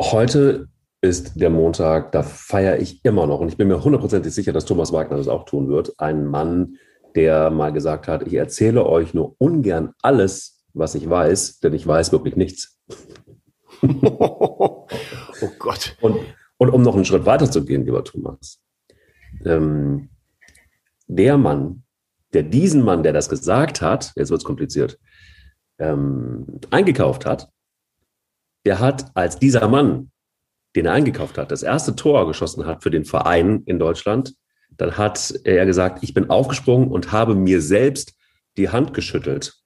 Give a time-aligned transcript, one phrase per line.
[0.00, 0.68] Heute
[1.02, 4.64] ist der Montag, da feiere ich immer noch und ich bin mir hundertprozentig sicher, dass
[4.64, 5.92] Thomas Wagner das auch tun wird.
[5.98, 6.76] Ein Mann,
[7.14, 11.86] der mal gesagt hat, ich erzähle euch nur ungern alles, was ich weiß, denn ich
[11.86, 12.78] weiß wirklich nichts.
[13.82, 14.86] oh
[15.58, 15.98] Gott.
[16.00, 16.16] Und,
[16.56, 18.62] und um noch einen Schritt weiter zu gehen, lieber Thomas,
[19.44, 20.08] ähm,
[21.08, 21.82] der Mann,
[22.32, 24.98] der diesen Mann, der das gesagt hat, jetzt wird es kompliziert,
[25.78, 27.50] ähm, eingekauft hat,
[28.64, 30.10] der hat als dieser Mann,
[30.76, 34.34] den er eingekauft hat, das erste Tor geschossen hat für den Verein in Deutschland,
[34.76, 38.14] dann hat er gesagt, ich bin aufgesprungen und habe mir selbst
[38.56, 39.59] die Hand geschüttelt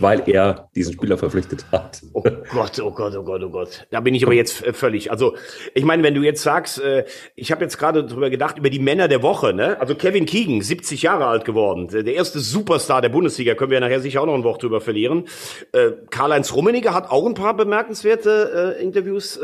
[0.00, 2.02] weil er diesen Spieler verpflichtet hat.
[2.12, 3.86] Oh Gott, oh Gott, oh Gott, oh Gott.
[3.90, 5.10] Da bin ich aber jetzt äh, völlig.
[5.10, 5.34] Also
[5.74, 8.78] ich meine, wenn du jetzt sagst, äh, ich habe jetzt gerade drüber gedacht über die
[8.78, 9.52] Männer der Woche.
[9.52, 9.80] Ne?
[9.80, 13.54] Also Kevin Keegan, 70 Jahre alt geworden, der erste Superstar der Bundesliga.
[13.54, 15.24] Können wir nachher sicher auch noch ein Wort drüber verlieren.
[15.72, 19.38] Äh, Karl-Heinz Rummenigge hat auch ein paar bemerkenswerte Interviews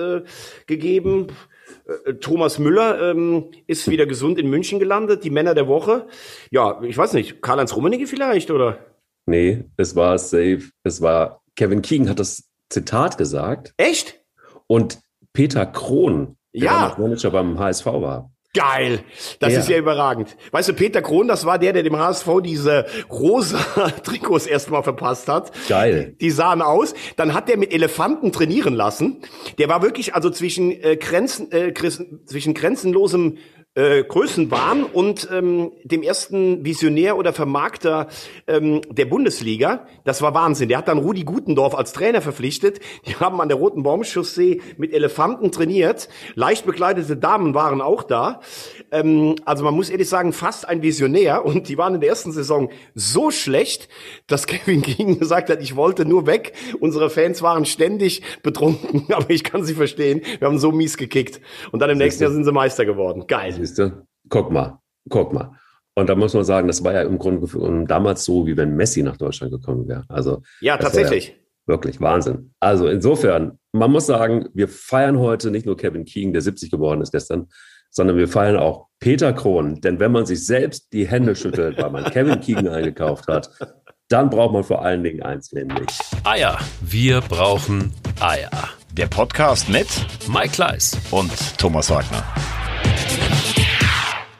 [0.67, 1.29] gegeben.
[2.21, 5.25] Thomas Müller ähm, ist wieder gesund in München gelandet.
[5.25, 6.07] Die Männer der Woche.
[6.51, 7.43] Ja, ich weiß nicht.
[7.43, 8.79] Karl-Heinz Rummenigge vielleicht oder?
[9.27, 10.71] Nee, es war safe.
[10.83, 13.75] Es war Kevin Keegan hat das Zitat gesagt.
[13.77, 14.21] Echt?
[14.67, 15.01] Und
[15.33, 16.97] Peter Krohn, der ja.
[16.99, 18.31] Manager beim HSV war.
[18.53, 19.05] Geil,
[19.39, 19.61] das ja.
[19.61, 20.37] ist ja überragend.
[20.51, 23.59] Weißt du, Peter Krohn, das war der, der dem HSV diese rosa
[24.03, 25.53] Trikots erstmal verpasst hat.
[25.69, 26.17] Geil.
[26.21, 26.95] Die sahen aus.
[27.15, 29.21] Dann hat der mit Elefanten trainieren lassen.
[29.59, 31.73] Der war wirklich also zwischen äh, Grenzen, äh,
[32.27, 33.39] zwischen grenzenlosem
[33.77, 38.09] äh, Größenwahn und ähm, dem ersten Visionär oder Vermarkter
[38.49, 39.87] ähm, der Bundesliga.
[40.05, 40.69] Das war Wahnsinn.
[40.69, 42.81] Der hat dann Rudi Gutendorf als Trainer verpflichtet.
[43.07, 46.09] Die haben an der Roten Baumchaussee mit Elefanten trainiert.
[46.35, 48.41] Leicht bekleidete Damen waren auch da.
[48.91, 51.45] Ähm, also man muss ehrlich sagen, fast ein Visionär.
[51.45, 53.89] Und die waren in der ersten Saison so schlecht,
[54.27, 56.55] dass Kevin King gesagt hat, ich wollte nur weg.
[56.81, 60.23] Unsere Fans waren ständig betrunken, aber ich kann sie verstehen.
[60.41, 61.41] Wir haben so mies gekickt.
[61.71, 63.29] Und dann im nächsten Jahr sind sie Meister geworden.
[63.29, 63.60] Geil.
[63.61, 64.07] Siehst du?
[64.29, 65.53] Guck mal, guck mal.
[65.95, 69.03] Und da muss man sagen, das war ja im Grunde damals so, wie wenn Messi
[69.03, 70.05] nach Deutschland gekommen wäre.
[70.09, 71.29] Also ja, tatsächlich.
[71.29, 71.35] Ja
[71.71, 72.53] wirklich Wahnsinn.
[72.61, 77.01] Also insofern, man muss sagen, wir feiern heute nicht nur Kevin Keegan, der 70 geworden
[77.01, 77.47] ist gestern,
[77.91, 79.81] sondern wir feiern auch Peter Krohn.
[79.81, 83.51] Denn wenn man sich selbst die Hände schüttelt, weil man Kevin Keegan eingekauft hat,
[84.09, 85.87] dann braucht man vor allen Dingen eins, nämlich
[86.25, 86.59] Eier.
[86.81, 88.51] Wir brauchen Eier.
[88.93, 89.87] Der Podcast mit
[90.29, 92.25] Mike Kleiss und Thomas Wagner.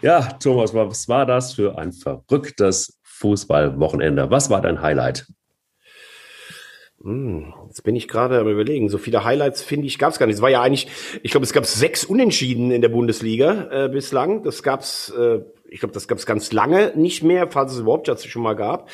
[0.03, 4.31] Ja, Thomas, was war das für ein verrücktes Fußballwochenende?
[4.31, 5.27] Was war dein Highlight?
[7.03, 8.89] Hm, jetzt bin ich gerade am überlegen.
[8.89, 10.37] So viele Highlights finde ich gab es gar nicht.
[10.37, 10.89] Es war ja eigentlich,
[11.23, 14.43] ich glaube, es gab sechs Unentschieden in der Bundesliga äh, bislang.
[14.43, 18.09] Das gab's, äh, ich glaube, das gab es ganz lange nicht mehr, falls es überhaupt
[18.09, 18.91] schon mal gab.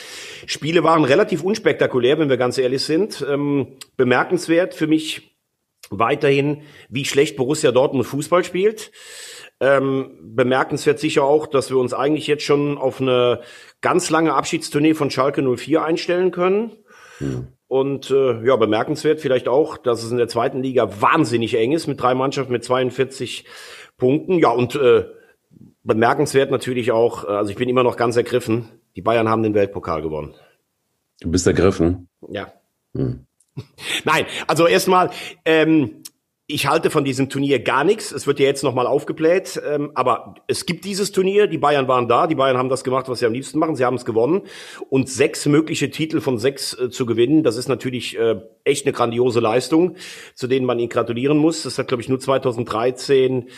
[0.47, 3.25] Spiele waren relativ unspektakulär, wenn wir ganz ehrlich sind.
[3.28, 5.37] Ähm, bemerkenswert für mich
[5.91, 8.91] weiterhin, wie schlecht Borussia Dortmund Fußball spielt.
[9.59, 13.41] Ähm, bemerkenswert sicher auch, dass wir uns eigentlich jetzt schon auf eine
[13.81, 16.72] ganz lange Abschiedstournee von Schalke 04 einstellen können.
[17.19, 17.49] Hm.
[17.69, 21.87] Und äh, ja, bemerkenswert vielleicht auch, dass es in der zweiten Liga wahnsinnig eng ist
[21.87, 23.45] mit drei Mannschaften mit 42
[23.97, 24.39] Punkten.
[24.39, 25.06] Ja, und äh,
[25.83, 29.55] bemerkenswert natürlich auch, äh, also ich bin immer noch ganz ergriffen, die Bayern haben den
[29.55, 30.34] Weltpokal gewonnen.
[31.21, 32.09] Du bist ergriffen?
[32.28, 32.53] Ja.
[32.95, 33.27] Hm.
[34.05, 35.11] Nein, also erstmal,
[35.45, 36.03] ähm,
[36.49, 38.12] ich halte von diesem Turnier gar nichts.
[38.12, 39.61] Es wird ja jetzt nochmal aufgebläht.
[39.67, 41.49] Ähm, aber es gibt dieses Turnier.
[41.49, 42.29] Die Bayern waren da.
[42.29, 43.75] Die Bayern haben das gemacht, was sie am liebsten machen.
[43.75, 44.43] Sie haben es gewonnen.
[44.89, 48.93] Und sechs mögliche Titel von sechs äh, zu gewinnen, das ist natürlich äh, echt eine
[48.93, 49.97] grandiose Leistung,
[50.34, 51.65] zu denen man ihn gratulieren muss.
[51.65, 53.49] Das hat, glaube ich, nur 2013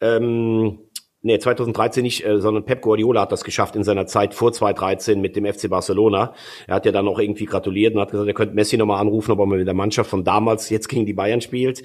[0.00, 0.78] ähm,
[1.26, 5.20] nee, 2013 nicht, äh, sondern Pep Guardiola hat das geschafft in seiner Zeit vor 2013
[5.20, 6.34] mit dem FC Barcelona.
[6.66, 9.32] Er hat ja dann auch irgendwie gratuliert und hat gesagt, er könnte Messi nochmal anrufen,
[9.32, 11.82] ob er mit der Mannschaft von damals jetzt gegen die Bayern spielt.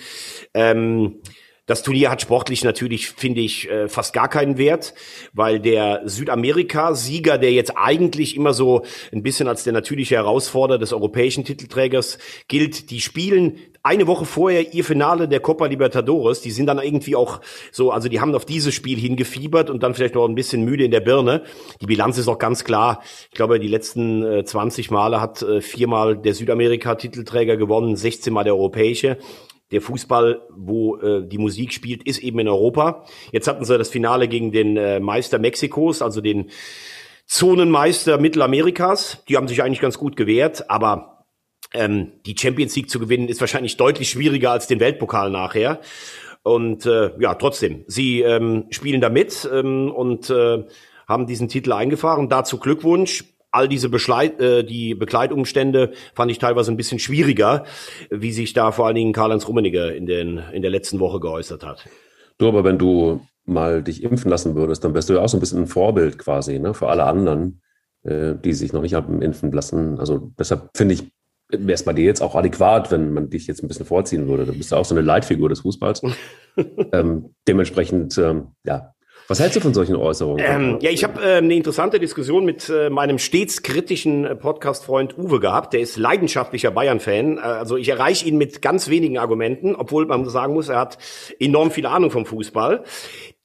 [0.53, 1.21] Ähm,
[1.67, 4.93] das Turnier hat sportlich natürlich, finde ich, äh, fast gar keinen Wert,
[5.31, 8.81] weil der Südamerika-Sieger, der jetzt eigentlich immer so
[9.13, 14.73] ein bisschen als der natürliche Herausforderer des europäischen Titelträgers gilt, die spielen eine Woche vorher
[14.73, 16.41] ihr Finale der Copa Libertadores.
[16.41, 17.41] Die sind dann irgendwie auch
[17.71, 20.85] so, also die haben auf dieses Spiel hingefiebert und dann vielleicht noch ein bisschen müde
[20.85, 21.43] in der Birne.
[21.81, 23.01] Die Bilanz ist auch ganz klar.
[23.29, 28.43] Ich glaube, die letzten äh, 20 Male hat äh, viermal der Südamerika-Titelträger gewonnen, 16 Mal
[28.43, 29.17] der europäische
[29.71, 33.05] der Fußball, wo äh, die Musik spielt, ist eben in Europa.
[33.31, 36.49] Jetzt hatten sie das Finale gegen den äh, Meister Mexikos, also den
[37.25, 39.23] Zonenmeister Mittelamerikas.
[39.29, 41.20] Die haben sich eigentlich ganz gut gewehrt, aber
[41.73, 45.79] ähm, die Champions League zu gewinnen ist wahrscheinlich deutlich schwieriger als den Weltpokal nachher.
[46.43, 50.63] Und äh, ja, trotzdem, sie ähm, spielen da mit ähm, und äh,
[51.07, 52.29] haben diesen Titel eingefahren.
[52.29, 57.65] Dazu Glückwunsch all diese Beschleit, äh, die Begleitumstände fand ich teilweise ein bisschen schwieriger,
[58.09, 61.65] wie sich da vor allen Dingen Karl-Heinz Rummenigge in, den, in der letzten Woche geäußert
[61.65, 61.85] hat.
[62.37, 65.37] Du, aber wenn du mal dich impfen lassen würdest, dann wärst du ja auch so
[65.37, 67.61] ein bisschen ein Vorbild quasi ne, für alle anderen,
[68.03, 69.99] äh, die sich noch nicht haben impfen lassen.
[69.99, 71.11] Also deshalb finde ich,
[71.51, 74.45] wäre es bei dir jetzt auch adäquat, wenn man dich jetzt ein bisschen vorziehen würde.
[74.45, 76.01] Du bist ja auch so eine Leitfigur des Fußballs.
[76.93, 78.93] ähm, dementsprechend, ähm, ja,
[79.31, 80.43] was hältst du von solchen Äußerungen?
[80.45, 85.17] Ähm, ja, ich habe äh, eine interessante Diskussion mit äh, meinem stets kritischen äh, Podcast-Freund
[85.17, 85.71] Uwe gehabt.
[85.71, 87.37] Der ist leidenschaftlicher Bayern-Fan.
[87.37, 90.97] Äh, also ich erreiche ihn mit ganz wenigen Argumenten, obwohl man sagen muss, er hat
[91.39, 92.83] enorm viel Ahnung vom Fußball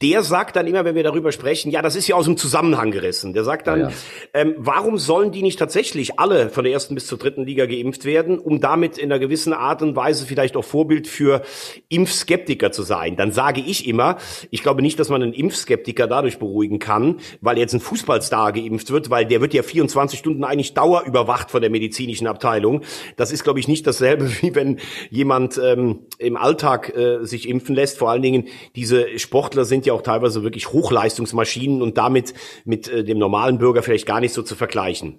[0.02, 2.90] der sagt dann immer, wenn wir darüber sprechen, ja, das ist ja aus dem Zusammenhang
[2.90, 3.32] gerissen.
[3.32, 3.94] Der sagt dann, ja, ja.
[4.34, 8.04] Ähm, warum sollen die nicht tatsächlich alle von der ersten bis zur dritten Liga geimpft
[8.04, 11.40] werden, um damit in einer gewissen Art und Weise vielleicht auch Vorbild für
[11.88, 13.16] Impfskeptiker zu sein?
[13.16, 14.18] Dann sage ich immer,
[14.50, 18.90] ich glaube nicht, dass man einen Impfskeptiker dadurch beruhigen kann, weil jetzt ein Fußballstar geimpft
[18.90, 22.82] wird, weil der wird ja 24 Stunden eigentlich dauerüberwacht von der medizinischen Abteilung.
[23.16, 24.78] Das ist, glaube ich, nicht dasselbe, wie wenn
[25.08, 27.96] jemand ähm, im Alltag äh, sich impfen lässt.
[27.96, 32.34] Vor allen Dingen, diese Sportler sind ja auch teilweise wirklich Hochleistungsmaschinen und damit
[32.64, 35.18] mit äh, dem normalen Bürger vielleicht gar nicht so zu vergleichen.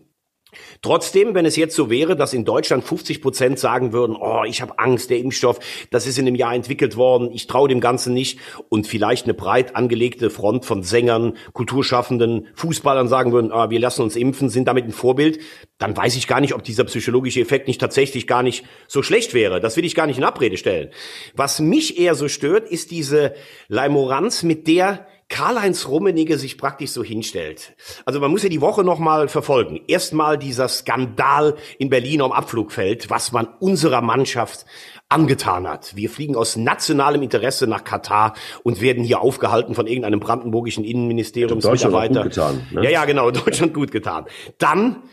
[0.81, 4.61] Trotzdem, wenn es jetzt so wäre, dass in Deutschland 50 Prozent sagen würden, oh, ich
[4.61, 5.59] habe Angst, der Impfstoff,
[5.91, 8.39] das ist in einem Jahr entwickelt worden, ich traue dem Ganzen nicht
[8.69, 14.01] und vielleicht eine breit angelegte Front von Sängern, Kulturschaffenden, Fußballern sagen würden, oh, wir lassen
[14.01, 15.39] uns impfen, sind damit ein Vorbild,
[15.77, 19.33] dann weiß ich gar nicht, ob dieser psychologische Effekt nicht tatsächlich gar nicht so schlecht
[19.33, 19.59] wäre.
[19.59, 20.89] Das will ich gar nicht in Abrede stellen.
[21.35, 23.33] Was mich eher so stört, ist diese
[23.67, 27.75] Leimoranz, mit der Karl-Heinz Rummenigge sich praktisch so hinstellt.
[28.05, 29.81] Also man muss ja die Woche nochmal verfolgen.
[29.87, 34.65] Erstmal dieser Skandal in Berlin am Abflugfeld, was man unserer Mannschaft
[35.09, 35.95] angetan hat.
[35.95, 38.33] Wir fliegen aus nationalem Interesse nach Katar
[38.63, 42.23] und werden hier aufgehalten von irgendeinem brandenburgischen Innenministeriumsmitarbeiter.
[42.23, 42.83] Gut getan, ne?
[42.83, 44.25] Ja, ja, genau, Deutschland gut getan.
[44.57, 45.03] Dann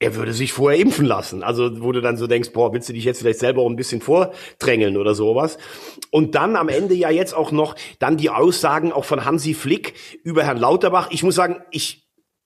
[0.00, 1.42] er würde sich vorher impfen lassen.
[1.42, 3.76] Also, wo du dann so denkst, boah, willst du dich jetzt vielleicht selber auch ein
[3.76, 5.56] bisschen vordrängeln oder sowas?
[6.10, 9.94] Und dann am Ende ja jetzt auch noch dann die Aussagen auch von Hansi Flick
[10.22, 11.08] über Herrn Lauterbach.
[11.10, 12.03] Ich muss sagen, ich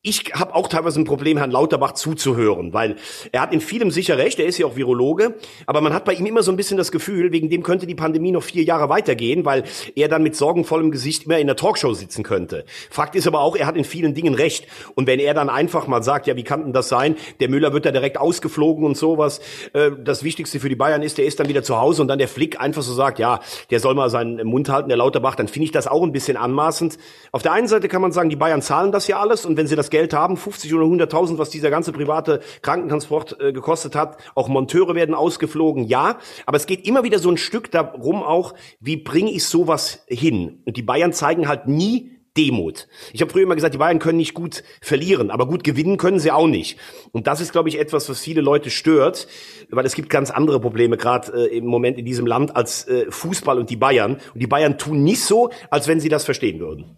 [0.09, 2.97] ich habe auch teilweise ein Problem, Herrn Lauterbach zuzuhören, weil
[3.33, 5.35] er hat in vielem sicher recht, er ist ja auch Virologe,
[5.67, 7.95] aber man hat bei ihm immer so ein bisschen das Gefühl, wegen dem könnte die
[7.95, 9.65] Pandemie noch vier Jahre weitergehen, weil
[9.95, 12.65] er dann mit sorgenvollem Gesicht immer in der Talkshow sitzen könnte.
[12.91, 14.67] Fakt ist aber auch, er hat in vielen Dingen recht.
[14.95, 17.17] Und wenn er dann einfach mal sagt, ja, wie kann denn das sein?
[17.41, 19.41] Der Müller wird da direkt ausgeflogen und sowas.
[19.75, 22.19] Äh, das Wichtigste für die Bayern ist, der ist dann wieder zu Hause und dann
[22.19, 23.41] der Flick einfach so sagt, ja,
[23.71, 26.37] der soll mal seinen Mund halten, der Lauterbach, dann finde ich das auch ein bisschen
[26.37, 26.99] anmaßend.
[27.33, 29.67] Auf der einen Seite kann man sagen, die Bayern zahlen das ja alles und wenn
[29.67, 34.19] sie das Geld haben, 50 oder 100.000, was dieser ganze private Krankentransport äh, gekostet hat.
[34.35, 36.19] Auch Monteure werden ausgeflogen, ja.
[36.47, 40.63] Aber es geht immer wieder so ein Stück darum auch, wie bringe ich sowas hin?
[40.65, 42.87] Und die Bayern zeigen halt nie Demut.
[43.13, 46.21] Ich habe früher immer gesagt, die Bayern können nicht gut verlieren, aber gut gewinnen können
[46.21, 46.79] sie auch nicht.
[47.11, 49.27] Und das ist, glaube ich, etwas, was viele Leute stört,
[49.71, 53.11] weil es gibt ganz andere Probleme gerade äh, im Moment in diesem Land als äh,
[53.11, 54.19] Fußball und die Bayern.
[54.35, 56.97] Und die Bayern tun nicht so, als wenn sie das verstehen würden.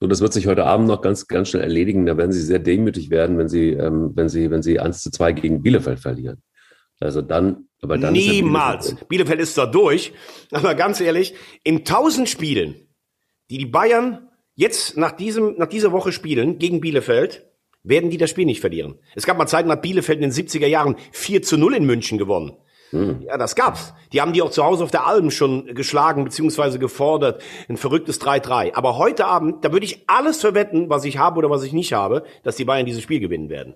[0.00, 2.06] So, das wird sich heute Abend noch ganz, ganz schnell erledigen.
[2.06, 5.10] Da werden sie sehr demütig werden, wenn sie, ähm, wenn sie, wenn sie 1 zu
[5.10, 6.42] 2 gegen Bielefeld verlieren.
[7.00, 8.14] Also dann, aber dann.
[8.14, 8.86] Niemals.
[8.86, 10.12] Ist Bielefeld, Bielefeld ist da durch.
[10.52, 12.88] Aber ganz ehrlich, in 1000 Spielen,
[13.50, 17.46] die die Bayern jetzt nach diesem, nach dieser Woche spielen gegen Bielefeld,
[17.82, 18.98] werden die das Spiel nicht verlieren.
[19.14, 22.16] Es gab mal Zeiten, nach Bielefeld in den 70er Jahren 4 zu 0 in München
[22.16, 22.56] gewonnen.
[22.90, 23.22] Hm.
[23.22, 23.94] Ja, das gab's.
[24.12, 26.78] Die haben die auch zu Hause auf der Alm schon geschlagen bzw.
[26.78, 27.42] gefordert.
[27.68, 28.74] Ein verrücktes 3-3.
[28.74, 31.92] Aber heute Abend, da würde ich alles verwetten, was ich habe oder was ich nicht
[31.92, 33.74] habe, dass die Bayern dieses Spiel gewinnen werden.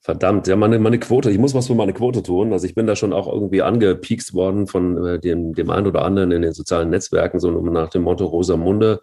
[0.00, 2.52] Verdammt, ja, meine, meine Quote, ich muss was für meine Quote tun.
[2.52, 6.02] Also ich bin da schon auch irgendwie angepiekst worden von äh, dem, dem einen oder
[6.02, 9.00] anderen in den sozialen Netzwerken, so nach dem Motto Rosamunde.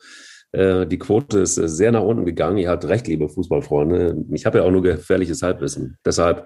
[0.51, 2.60] Äh, die Quote ist äh, sehr nach unten gegangen.
[2.60, 4.25] Ihr habt recht, liebe Fußballfreunde.
[4.31, 5.98] Ich habe ja auch nur gefährliches Halbwissen.
[6.05, 6.45] Deshalb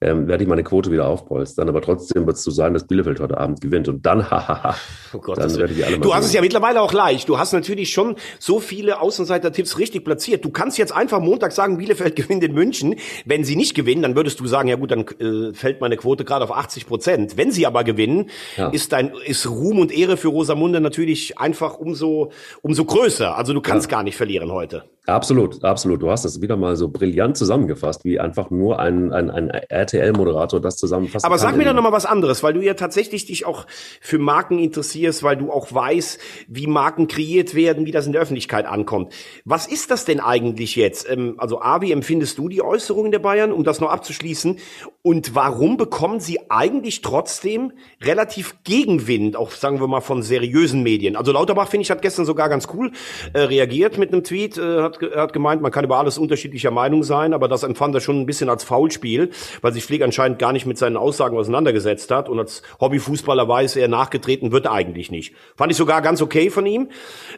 [0.00, 1.68] ähm, werde ich meine Quote wieder aufpolstern.
[1.68, 3.88] Aber trotzdem wird es so sein, dass Bielefeld heute Abend gewinnt.
[3.88, 4.76] Und dann, hahaha,
[5.12, 7.28] oh Gott, dann werde ich alle mal Du hast es ja mittlerweile auch leicht.
[7.28, 10.44] Du hast natürlich schon so viele Außenseiter-Tipps richtig platziert.
[10.44, 12.94] Du kannst jetzt einfach Montag sagen, Bielefeld gewinnt in München.
[13.24, 16.24] Wenn sie nicht gewinnen, dann würdest du sagen, ja gut, dann äh, fällt meine Quote
[16.24, 17.36] gerade auf 80 Prozent.
[17.36, 18.68] Wenn sie aber gewinnen, ja.
[18.68, 22.30] ist dein ist Ruhm und Ehre für Rosamunde natürlich einfach umso
[22.62, 23.36] umso größer.
[23.36, 23.96] Also du kannst ja.
[23.96, 24.84] gar nicht verlieren heute.
[25.08, 26.02] Absolut, absolut.
[26.02, 29.50] Du hast das wieder mal so brillant zusammengefasst, wie einfach nur ein, ein, ein
[29.88, 33.46] RTL-Moderator das zusammenfassen Aber sag mir doch nochmal was anderes, weil du ja tatsächlich dich
[33.46, 33.66] auch
[34.00, 36.18] für Marken interessierst, weil du auch weißt,
[36.48, 39.12] wie Marken kreiert werden, wie das in der Öffentlichkeit ankommt.
[39.44, 41.08] Was ist das denn eigentlich jetzt?
[41.08, 44.58] Ähm, Also A, wie empfindest du die Äußerungen der Bayern, um das noch abzuschließen?
[45.02, 51.16] Und warum bekommen sie eigentlich trotzdem relativ Gegenwind, auch sagen wir mal von seriösen Medien?
[51.16, 52.92] Also Lauterbach, finde ich, hat gestern sogar ganz cool
[53.32, 57.02] äh, reagiert mit einem Tweet, äh, hat, hat gemeint, man kann über alles unterschiedlicher Meinung
[57.02, 59.30] sein, aber das empfand er schon ein bisschen als Foulspiel,
[59.62, 63.76] weil sich Flick anscheinend gar nicht mit seinen Aussagen auseinandergesetzt hat und als Hobbyfußballer weiß
[63.76, 65.34] er, nachgetreten wird eigentlich nicht.
[65.56, 66.88] Fand ich sogar ganz okay von ihm.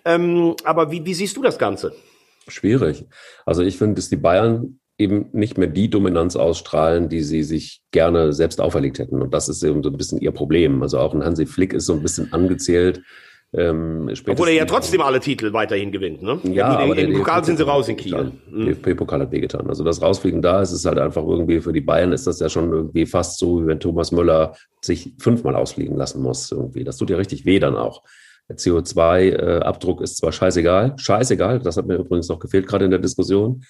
[0.04, 1.94] Ähm, aber wie, wie siehst du das Ganze?
[2.49, 3.06] Schwierig.
[3.47, 7.80] Also ich finde, dass die Bayern eben nicht mehr die Dominanz ausstrahlen, die sie sich
[7.90, 9.23] gerne selbst auferlegt hätten.
[9.23, 10.82] Und das ist eben so ein bisschen ihr Problem.
[10.82, 13.02] Also auch ein Hansi Flick ist so ein bisschen angezählt.
[13.52, 16.38] Ähm, Obwohl er ja trotzdem alle Titel weiterhin gewinnt, ne?
[16.45, 17.97] Ja, im der Pokal sind sie raus in.
[17.97, 18.33] Kiel.
[18.49, 18.66] Mhm.
[18.66, 19.69] DFB-Pokal hat wehgetan.
[19.69, 22.49] Also das Rausfliegen da ist es halt einfach irgendwie für die Bayern ist das ja
[22.49, 26.85] schon irgendwie fast so, wie wenn Thomas Müller sich fünfmal ausfliegen lassen muss irgendwie.
[26.85, 28.04] Das tut ja richtig weh dann auch.
[28.49, 33.00] Der CO2-Abdruck ist zwar scheißegal, scheißegal, das hat mir übrigens noch gefehlt gerade in der
[33.00, 33.64] Diskussion.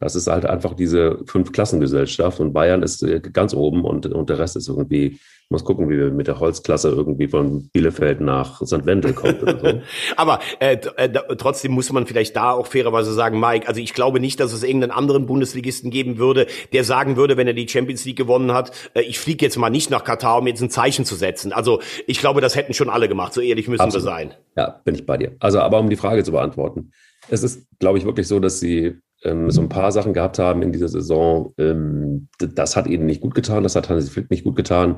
[0.00, 4.38] Das ist halt einfach diese Fünf-Klassengesellschaft und Bayern ist äh, ganz oben und, und der
[4.38, 5.20] Rest ist irgendwie,
[5.52, 8.84] muss gucken, wie wir mit der Holzklasse irgendwie von Bielefeld nach St.
[8.84, 9.80] Wendel kommt oder so.
[10.16, 14.18] Aber äh, äh, trotzdem muss man vielleicht da auch fairerweise sagen, Mike, also ich glaube
[14.18, 18.04] nicht, dass es irgendeinen anderen Bundesligisten geben würde, der sagen würde, wenn er die Champions
[18.04, 21.04] League gewonnen hat, äh, ich fliege jetzt mal nicht nach Katar, um jetzt ein Zeichen
[21.04, 21.52] zu setzen.
[21.52, 24.06] Also ich glaube, das hätten schon alle gemacht, so ehrlich müssen Absolut.
[24.06, 24.34] wir sein.
[24.56, 25.36] Ja, bin ich bei dir.
[25.38, 26.90] Also, aber um die Frage zu beantworten.
[27.28, 30.62] Es ist, glaube ich, wirklich so, dass sie ähm, so ein paar Sachen gehabt haben
[30.62, 31.54] in dieser Saison.
[31.58, 34.96] Ähm, das hat ihnen nicht gut getan, das hat Hansi Flick nicht gut getan.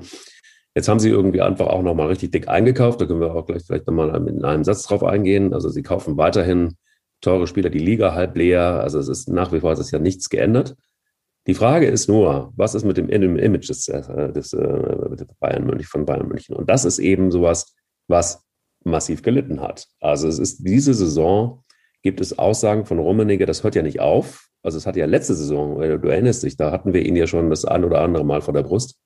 [0.75, 3.01] Jetzt haben sie irgendwie einfach auch nochmal richtig dick eingekauft.
[3.01, 5.55] Da können wir auch gleich vielleicht nochmal in einem Satz drauf eingehen.
[5.55, 6.77] Also sie kaufen weiterhin
[7.21, 8.81] teure Spieler, die Liga halb leer.
[8.81, 10.75] Also es ist nach wie vor, es ist ja nichts geändert.
[11.47, 15.87] Die Frage ist nur, was ist mit dem, Image des, äh, des, äh, Bayern München,
[15.87, 16.57] von Bayern München?
[16.57, 17.75] Und das ist eben sowas,
[18.09, 18.43] was
[18.85, 19.87] massiv gelitten hat.
[20.01, 21.64] Also es ist diese Saison,
[22.05, 24.49] gibt es Aussagen von Rummenigge, das hört ja nicht auf.
[24.63, 27.27] Also es hat ja letzte Saison, äh, du erinnerst dich, da hatten wir ihn ja
[27.27, 28.97] schon das ein oder andere Mal vor der Brust.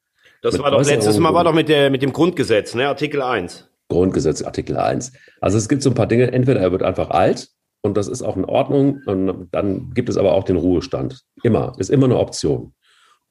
[0.42, 3.22] Das Mit war doch letztes Mal war doch mit der mit dem Grundgesetz, ne, Artikel
[3.22, 3.68] 1.
[3.88, 5.12] Grundgesetz, Artikel 1.
[5.40, 7.48] Also es gibt so ein paar Dinge, entweder er wird einfach alt
[7.82, 11.22] und das ist auch in Ordnung, und dann gibt es aber auch den Ruhestand.
[11.42, 12.74] Immer, ist immer eine Option.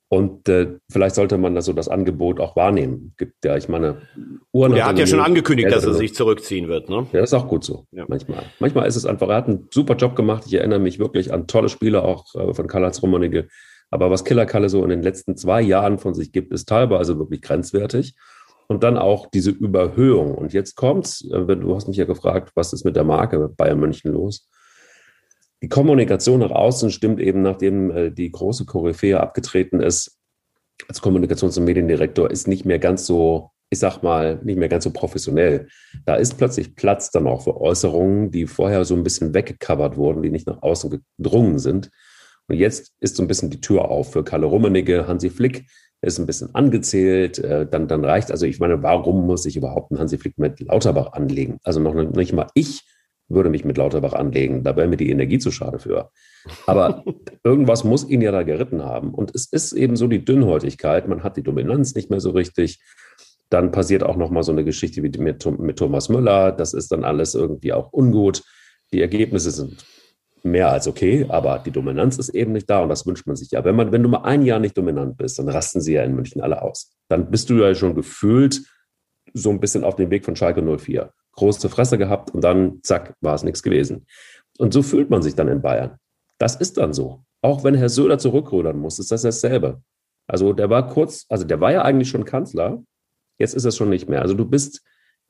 [0.10, 3.14] Und äh, vielleicht sollte man das so das Angebot auch wahrnehmen.
[3.18, 4.02] Gibt ja, ich meine,
[4.58, 7.08] Uhren Und er hat ja schon angekündigt, dass er Ältere- sich zurückziehen wird, ne?
[7.14, 7.86] Ja, das ist auch gut so.
[7.92, 8.06] Ja.
[8.08, 8.44] Manchmal.
[8.60, 10.44] Manchmal ist es einfach, er hat einen super Job gemacht.
[10.48, 13.48] Ich erinnere mich wirklich an tolle Spiele auch äh, von Karl-Heinz Rummenigge.
[13.90, 17.18] Aber was Killer Kalle so in den letzten zwei Jahren von sich gibt, ist teilweise
[17.18, 18.16] wirklich grenzwertig.
[18.68, 20.36] Und dann auch diese Überhöhung.
[20.36, 23.80] Und jetzt kommt's, äh, du hast mich ja gefragt, was ist mit der Marke Bayern
[23.80, 24.50] München los?
[25.62, 30.18] Die Kommunikation nach außen stimmt eben, nachdem äh, die große Koryphäe abgetreten ist,
[30.88, 34.84] als Kommunikations- und Mediendirektor, ist nicht mehr ganz so, ich sag mal, nicht mehr ganz
[34.86, 35.68] so professionell.
[36.06, 40.22] Da ist plötzlich Platz dann auch für Äußerungen, die vorher so ein bisschen weggecovert wurden,
[40.22, 41.90] die nicht nach außen gedrungen sind.
[42.48, 45.66] Und jetzt ist so ein bisschen die Tür auf für Kalle Rummenigge, Hansi Flick
[46.02, 49.92] ist ein bisschen angezählt, äh, dann, dann reicht, also ich meine, warum muss ich überhaupt
[49.92, 51.58] einen Hansi Flick mit Lauterbach anlegen?
[51.64, 52.84] Also noch nicht mal ich
[53.30, 56.12] würde mich mit Lauterbach anlegen, da wäre mir die Energie zu schade für.
[56.66, 57.04] Aber
[57.44, 59.14] irgendwas muss ihn ja da geritten haben.
[59.14, 62.80] Und es ist eben so die Dünnhäutigkeit, man hat die Dominanz nicht mehr so richtig.
[63.50, 66.52] Dann passiert auch noch mal so eine Geschichte wie mit, mit Thomas Müller.
[66.52, 68.44] Das ist dann alles irgendwie auch ungut.
[68.92, 69.86] Die Ergebnisse sind
[70.44, 73.52] mehr als okay, aber die Dominanz ist eben nicht da und das wünscht man sich
[73.52, 73.64] ja.
[73.64, 76.16] Wenn man, wenn du mal ein Jahr nicht dominant bist, dann rasten sie ja in
[76.16, 76.92] München alle aus.
[77.10, 78.64] Dann bist du ja schon gefühlt
[79.34, 81.12] so ein bisschen auf dem Weg von Schalke 04.
[81.34, 84.06] Große Fresse gehabt und dann, zack, war es nichts gewesen.
[84.58, 85.98] Und so fühlt man sich dann in Bayern.
[86.40, 87.24] Das ist dann so.
[87.42, 89.82] Auch wenn Herr Söder zurückrudern muss, ist das dasselbe.
[90.28, 92.84] Also der war kurz, also der war ja eigentlich schon Kanzler,
[93.38, 94.22] jetzt ist es schon nicht mehr.
[94.22, 94.84] Also du bist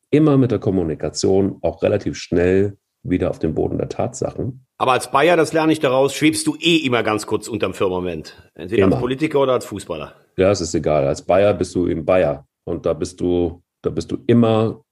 [0.09, 4.65] immer mit der Kommunikation auch relativ schnell wieder auf dem Boden der Tatsachen.
[4.77, 8.51] Aber als Bayer, das lerne ich daraus, schwebst du eh immer ganz kurz unterm Firmament.
[8.53, 8.95] Entweder Immer.
[8.95, 10.13] als Politiker oder als Fußballer.
[10.37, 11.07] Ja, es ist egal.
[11.07, 12.47] Als Bayer bist du eben Bayer.
[12.63, 14.83] Und da bist du, da bist du immer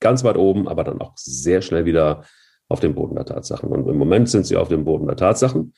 [0.00, 2.24] ganz weit oben, aber dann auch sehr schnell wieder
[2.68, 3.70] auf dem Boden der Tatsachen.
[3.70, 5.74] Und im Moment sind sie auf dem Boden der Tatsachen.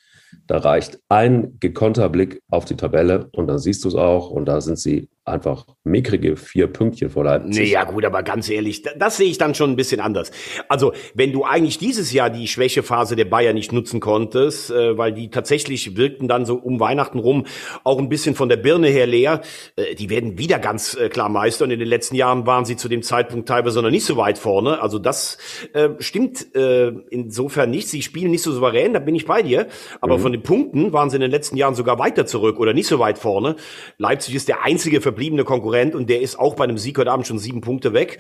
[0.47, 4.31] Da reicht ein gekonnter Blick auf die Tabelle und dann siehst du es auch.
[4.31, 7.65] Und da sind sie einfach mickrige vier Pünktchen vor Leipzig.
[7.65, 10.31] Nee, ja gut, aber ganz ehrlich, das, das sehe ich dann schon ein bisschen anders.
[10.69, 15.13] Also, wenn du eigentlich dieses Jahr die Schwächephase der Bayern nicht nutzen konntest, äh, weil
[15.13, 17.47] die tatsächlich wirkten dann so um Weihnachten rum
[17.85, 19.41] auch ein bisschen von der Birne her leer,
[19.77, 22.77] äh, die werden wieder ganz äh, klar Meister und in den letzten Jahren waren sie
[22.77, 24.81] zu dem Zeitpunkt teilweise noch nicht so weit vorne.
[24.83, 25.39] Also das
[25.73, 27.89] äh, stimmt äh, insofern nicht.
[27.89, 29.67] Sie spielen nicht so souverän, da bin ich bei dir.
[30.01, 30.23] Aber mhm.
[30.23, 32.99] von den Punkten waren sie in den letzten Jahren sogar weiter zurück oder nicht so
[32.99, 33.57] weit vorne.
[33.99, 37.27] Leipzig ist der einzige verbliebene Konkurrent und der ist auch bei einem Sieg heute Abend
[37.27, 38.19] schon sieben Punkte weg.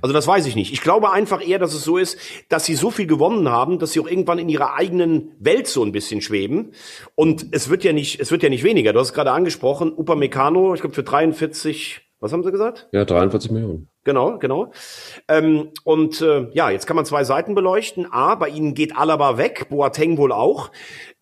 [0.00, 0.72] Also das weiß ich nicht.
[0.72, 3.92] Ich glaube einfach eher, dass es so ist, dass sie so viel gewonnen haben, dass
[3.92, 6.70] sie auch irgendwann in ihrer eigenen Welt so ein bisschen schweben.
[7.16, 8.92] Und es wird ja nicht, es wird ja nicht weniger.
[8.92, 12.88] Du hast es gerade angesprochen, Upamecano, ich glaube für 43 was haben Sie gesagt?
[12.92, 13.90] Ja, 43 Millionen.
[14.06, 14.70] Genau, genau.
[15.26, 18.06] Ähm, und äh, ja, jetzt kann man zwei Seiten beleuchten.
[18.12, 20.70] A, bei Ihnen geht Alaba weg, Boateng wohl auch.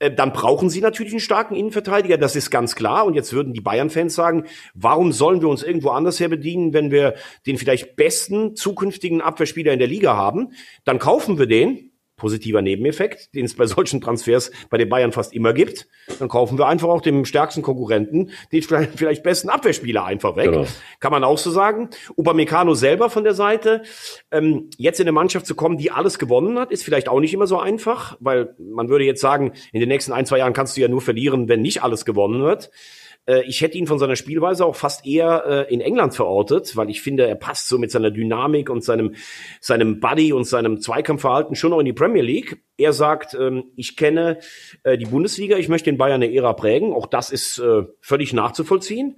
[0.01, 3.07] Äh, dann brauchen Sie natürlich einen starken Innenverteidiger, das ist ganz klar.
[3.07, 6.91] Und jetzt würden die Bayern-Fans sagen, warum sollen wir uns irgendwo anders her bedienen, wenn
[6.91, 7.15] wir
[7.47, 10.53] den vielleicht besten zukünftigen Abwehrspieler in der Liga haben?
[10.85, 15.33] Dann kaufen wir den, positiver Nebeneffekt, den es bei solchen Transfers bei den Bayern fast
[15.33, 15.89] immer gibt.
[16.19, 18.63] Dann kaufen wir einfach auch dem stärksten Konkurrenten den
[18.97, 20.53] vielleicht besten Abwehrspieler einfach weg.
[20.53, 20.67] Genau.
[21.01, 21.91] Kann man auch so sagen.
[22.17, 23.83] Upamecano selber von der Seite.
[24.31, 27.35] Ähm, jetzt in eine Mannschaft zu kommen, die alles gewonnen hat, ist vielleicht auch nicht
[27.35, 30.77] immer so einfach, weil man würde jetzt sagen, in den nächsten ein, zwei Jahren kannst
[30.77, 32.71] du ja nur verlieren, wenn nicht alles gewonnen wird.
[33.27, 36.91] Äh, ich hätte ihn von seiner Spielweise auch fast eher äh, in England verortet, weil
[36.91, 39.15] ich finde, er passt so mit seiner Dynamik und seinem,
[39.61, 42.63] seinem Buddy und seinem Zweikampfverhalten schon noch in die Premier League.
[42.77, 44.39] Er sagt, ähm, ich kenne
[44.83, 46.93] äh, die Bundesliga, ich möchte den Bayern eine Ära prägen.
[46.93, 47.63] Auch das ist
[48.01, 49.17] völlig nachzuvollziehen.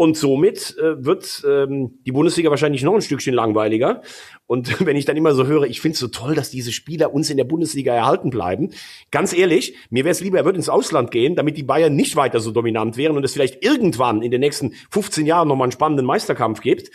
[0.00, 4.02] Und somit äh, wird ähm, die Bundesliga wahrscheinlich noch ein Stückchen langweiliger.
[4.46, 7.12] Und wenn ich dann immer so höre, ich finde es so toll, dass diese Spieler
[7.12, 8.70] uns in der Bundesliga erhalten bleiben.
[9.10, 12.14] Ganz ehrlich, mir wäre es lieber, er würde ins Ausland gehen, damit die Bayern nicht
[12.14, 15.72] weiter so dominant wären und es vielleicht irgendwann in den nächsten 15 Jahren nochmal einen
[15.72, 16.92] spannenden Meisterkampf gibt.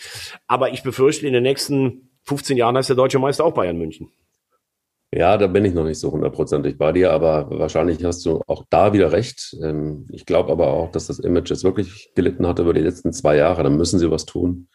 [0.47, 4.11] Aber ich befürchte, in den nächsten 15 Jahren heißt der deutsche Meister auch Bayern München.
[5.15, 8.63] Ja, da bin ich noch nicht so hundertprozentig bei dir, aber wahrscheinlich hast du auch
[8.69, 9.55] da wieder recht.
[9.61, 13.13] Ähm, ich glaube aber auch, dass das Image jetzt wirklich gelitten hat über die letzten
[13.13, 13.61] zwei Jahre.
[13.61, 14.69] Da müssen sie was tun.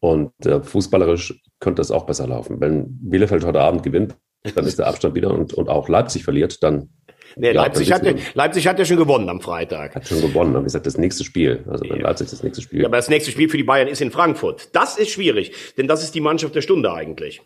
[0.00, 2.60] Und äh, fußballerisch könnte es auch besser laufen.
[2.60, 4.16] Wenn Bielefeld heute Abend gewinnt,
[4.54, 6.90] dann ist der Abstand wieder und, und auch Leipzig verliert, dann.
[7.36, 9.94] Nee, ja, Leipzig, hat ja, Leipzig hat ja schon gewonnen am Freitag.
[9.94, 11.64] Hat schon gewonnen, aber wie gesagt, das nächste Spiel.
[11.68, 12.02] Also wenn ja.
[12.02, 12.80] Leipzig das nächste Spiel.
[12.80, 14.74] Ja, aber das nächste Spiel für die Bayern ist in Frankfurt.
[14.74, 17.42] Das ist schwierig, denn das ist die Mannschaft der Stunde eigentlich.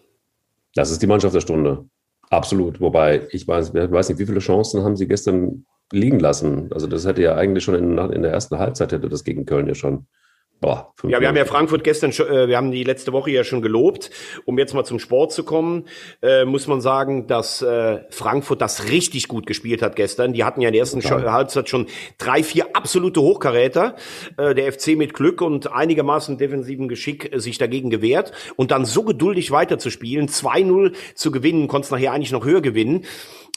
[0.74, 1.84] Das ist die Mannschaft der Stunde.
[2.32, 2.80] Absolut.
[2.80, 6.72] Wobei, ich weiß, weiß nicht, wie viele Chancen haben sie gestern liegen lassen?
[6.72, 9.68] Also das hätte ja eigentlich schon in, in der ersten Halbzeit hätte das gegen Köln
[9.68, 10.06] ja schon
[10.62, 13.42] Boah, ja, wir haben ja Frankfurt gestern, schon, äh, wir haben die letzte Woche ja
[13.42, 14.12] schon gelobt.
[14.44, 15.88] Um jetzt mal zum Sport zu kommen,
[16.22, 20.32] äh, muss man sagen, dass äh, Frankfurt das richtig gut gespielt hat gestern.
[20.32, 21.32] Die hatten ja in der ersten Total.
[21.32, 23.96] Halbzeit schon drei, vier absolute Hochkaräter.
[24.36, 28.84] Äh, der FC mit Glück und einigermaßen defensiven Geschick äh, sich dagegen gewehrt und dann
[28.84, 33.04] so geduldig weiterzuspielen, 2-0 zu gewinnen, konnte es nachher eigentlich noch höher gewinnen.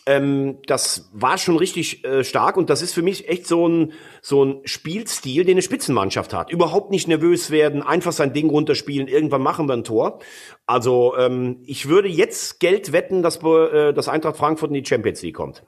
[0.07, 3.93] Ähm, das war schon richtig äh, stark und das ist für mich echt so ein,
[4.21, 6.51] so ein Spielstil, den eine Spitzenmannschaft hat.
[6.51, 10.19] Überhaupt nicht nervös werden, einfach sein Ding runterspielen, irgendwann machen wir ein Tor.
[10.67, 15.23] Also ähm, ich würde jetzt Geld wetten, dass äh, das Eintracht Frankfurt in die Champions
[15.23, 15.63] League kommt.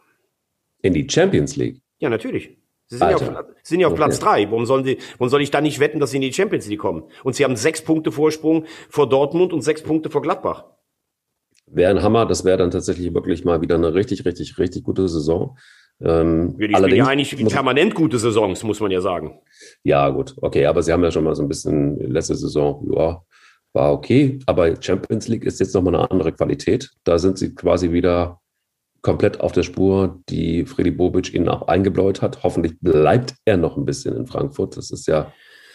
[0.84, 1.82] In die Champions League?
[1.98, 2.58] Ja, natürlich.
[2.90, 4.04] Sie sind ja auf, sind ja auf okay.
[4.04, 4.46] Platz drei.
[4.50, 6.80] Warum, sollen die, warum soll ich da nicht wetten, dass sie in die Champions League
[6.80, 7.04] kommen?
[7.24, 10.66] Und sie haben sechs Punkte Vorsprung vor Dortmund und sechs Punkte vor Gladbach.
[11.68, 15.08] Wäre ein Hammer, das wäre dann tatsächlich wirklich mal wieder eine richtig, richtig, richtig gute
[15.08, 15.58] Saison.
[16.00, 19.40] Ähm, ja, die allerdings, ja eigentlich permanent gute Saisons, muss man ja sagen.
[19.84, 23.22] Ja, gut, okay, aber sie haben ja schon mal so ein bisschen letzte Saison, ja,
[23.74, 26.92] war okay, aber Champions League ist jetzt nochmal eine andere Qualität.
[27.04, 28.40] Da sind sie quasi wieder
[29.02, 32.44] komplett auf der Spur, die Freddy Bobic ihnen auch eingebläut hat.
[32.44, 34.78] Hoffentlich bleibt er noch ein bisschen in Frankfurt.
[34.78, 35.32] Das ist ja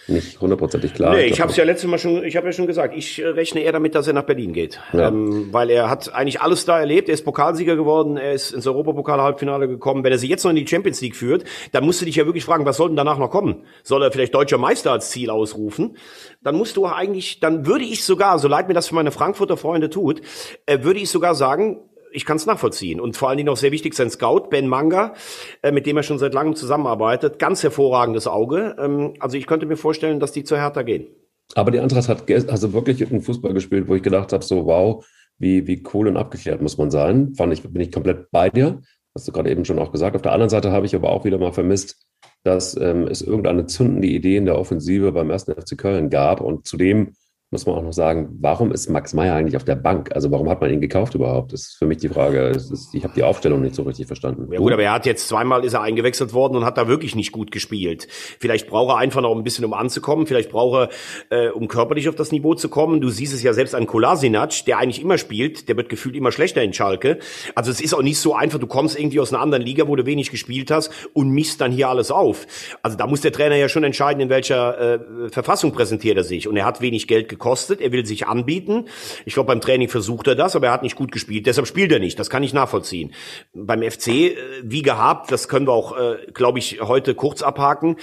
[0.08, 1.14] nicht hundertprozentig klar.
[1.14, 3.28] Nee, ich habe es ja letztes Mal schon, ich habe ja schon gesagt, ich äh,
[3.28, 4.80] rechne eher damit, dass er nach Berlin geht.
[4.92, 5.08] Ja.
[5.08, 7.08] Ähm, weil er hat eigentlich alles da erlebt.
[7.08, 10.02] Er ist Pokalsieger geworden, er ist ins Europapokal-Halbfinale gekommen.
[10.02, 12.26] Wenn er sich jetzt noch in die Champions League führt, dann musst du dich ja
[12.26, 13.64] wirklich fragen, was soll denn danach noch kommen?
[13.84, 15.96] Soll er vielleicht deutscher Meister als Ziel ausrufen?
[16.42, 19.56] Dann musst du eigentlich, dann würde ich sogar, so leid mir das für meine Frankfurter
[19.56, 20.20] Freunde tut,
[20.66, 21.78] äh, würde ich sogar sagen,
[22.12, 23.00] ich kann es nachvollziehen.
[23.00, 25.14] Und vor allen Dingen auch sehr wichtig sein Scout, Ben Manga,
[25.62, 27.38] äh, mit dem er schon seit langem zusammenarbeitet.
[27.38, 28.76] Ganz hervorragendes Auge.
[28.78, 31.08] Ähm, also ich könnte mir vorstellen, dass die zu Hertha gehen.
[31.54, 35.04] Aber die Eintracht hat also wirklich einen Fußball gespielt, wo ich gedacht habe, so wow,
[35.38, 37.34] wie, wie cool und abgeklärt muss man sein.
[37.34, 38.80] Fand ich, bin ich komplett bei dir.
[39.14, 40.16] Hast du gerade eben schon auch gesagt.
[40.16, 42.06] Auf der anderen Seite habe ich aber auch wieder mal vermisst,
[42.44, 46.40] dass ähm, es irgendeine zündende Idee in der Offensive beim ersten FC Köln gab.
[46.40, 47.12] Und zudem
[47.52, 50.10] muss man auch noch sagen, warum ist Max Meyer eigentlich auf der Bank?
[50.14, 51.52] Also warum hat man ihn gekauft überhaupt?
[51.52, 52.48] Das ist für mich die Frage.
[52.48, 54.50] Ist, ich habe die Aufstellung nicht so richtig verstanden.
[54.50, 57.14] Ja gut, aber er hat jetzt zweimal ist er eingewechselt worden und hat da wirklich
[57.14, 58.08] nicht gut gespielt.
[58.40, 60.26] Vielleicht braucht er einfach noch ein bisschen, um anzukommen.
[60.26, 60.90] Vielleicht braucht
[61.30, 63.02] er, äh, um körperlich auf das Niveau zu kommen.
[63.02, 65.68] Du siehst es ja selbst an Kolasinac, der eigentlich immer spielt.
[65.68, 67.18] Der wird gefühlt immer schlechter in Schalke.
[67.54, 68.60] Also es ist auch nicht so einfach.
[68.60, 71.70] Du kommst irgendwie aus einer anderen Liga, wo du wenig gespielt hast und misst dann
[71.70, 72.46] hier alles auf.
[72.80, 76.48] Also da muss der Trainer ja schon entscheiden, in welcher äh, Verfassung präsentiert er sich.
[76.48, 77.41] Und er hat wenig Geld gekostet,
[77.80, 78.86] er will sich anbieten.
[79.24, 81.46] Ich glaube, beim Training versucht er das, aber er hat nicht gut gespielt.
[81.46, 82.18] Deshalb spielt er nicht.
[82.18, 83.12] Das kann ich nachvollziehen.
[83.52, 87.96] Beim FC, äh, wie gehabt, das können wir auch, äh, glaube ich, heute kurz abhaken.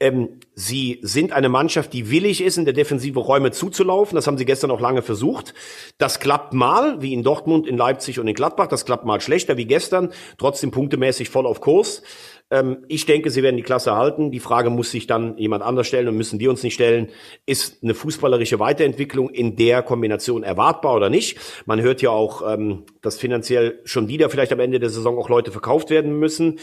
[0.00, 4.16] Ähm, sie sind eine Mannschaft, die willig ist, in der Defensive Räume zuzulaufen.
[4.16, 5.54] Das haben sie gestern auch lange versucht.
[5.98, 8.66] Das klappt mal, wie in Dortmund, in Leipzig und in Gladbach.
[8.66, 10.12] Das klappt mal schlechter wie gestern.
[10.38, 12.02] Trotzdem punktemäßig voll auf Kurs.
[12.50, 14.30] Ähm, ich denke, sie werden die Klasse halten.
[14.30, 17.08] Die Frage muss sich dann jemand anders stellen und müssen wir uns nicht stellen.
[17.46, 21.38] Ist eine fußballerische Weiterentwicklung in der Kombination erwartbar oder nicht?
[21.66, 25.28] Man hört ja auch, ähm, dass finanziell schon wieder vielleicht am Ende der Saison auch
[25.28, 26.58] Leute verkauft werden müssen.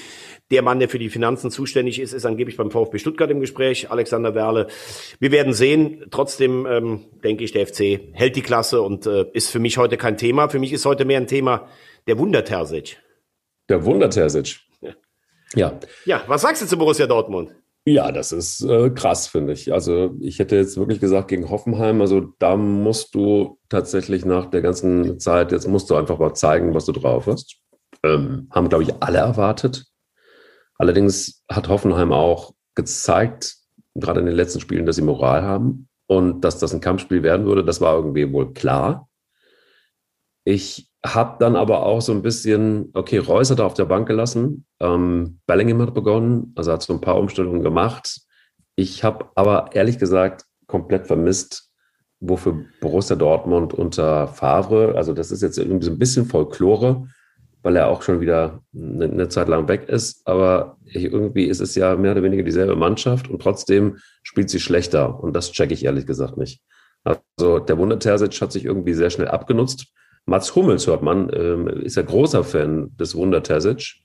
[0.52, 3.92] Der Mann, der für die Finanzen zuständig ist, ist angeblich beim VfB Stuttgart im Gespräch,
[3.92, 4.68] Alexander Werle.
[5.20, 6.06] Wir werden sehen.
[6.12, 9.98] Trotzdem ähm, denke ich, der FC hält die Klasse und äh, ist für mich heute
[9.98, 10.50] kein Thema.
[10.50, 11.68] Für mich ist heute mehr ein Thema
[12.08, 12.98] der Wundertersic.
[13.70, 14.69] Der Wundertersic.
[15.56, 15.80] Ja.
[16.06, 17.52] Ja, was sagst du zu Borussia Dortmund?
[17.86, 19.74] Ja, das ist äh, krass, finde ich.
[19.74, 24.62] Also ich hätte jetzt wirklich gesagt gegen Hoffenheim, also da musst du tatsächlich nach der
[24.62, 27.58] ganzen Zeit, jetzt musst du einfach mal zeigen, was du drauf hast.
[28.04, 29.86] Ähm, haben, glaube ich, alle erwartet.
[30.76, 33.58] Allerdings hat Hoffenheim auch gezeigt,
[33.96, 37.46] gerade in den letzten Spielen, dass sie Moral haben und dass das ein Kampfspiel werden
[37.46, 37.66] würde.
[37.66, 39.09] Das war irgendwie wohl klar.
[40.50, 44.08] Ich habe dann aber auch so ein bisschen, okay, Reus hat er auf der Bank
[44.08, 48.22] gelassen, ähm, Bellingham hat begonnen, also hat so ein paar Umstellungen gemacht.
[48.76, 51.70] Ich habe aber ehrlich gesagt komplett vermisst,
[52.20, 57.06] wofür Borussia Dortmund unter Favre, also das ist jetzt irgendwie so ein bisschen Folklore,
[57.62, 61.62] weil er auch schon wieder eine, eine Zeit lang weg ist, aber ich, irgendwie ist
[61.62, 65.76] es ja mehr oder weniger dieselbe Mannschaft und trotzdem spielt sie schlechter und das checke
[65.76, 66.64] ich ehrlich gesagt nicht.
[67.04, 69.94] Also der Wunder Terzic hat sich irgendwie sehr schnell abgenutzt
[70.30, 73.96] Mats Hummels hört man, äh, ist ja großer Fan des Wunder Terzic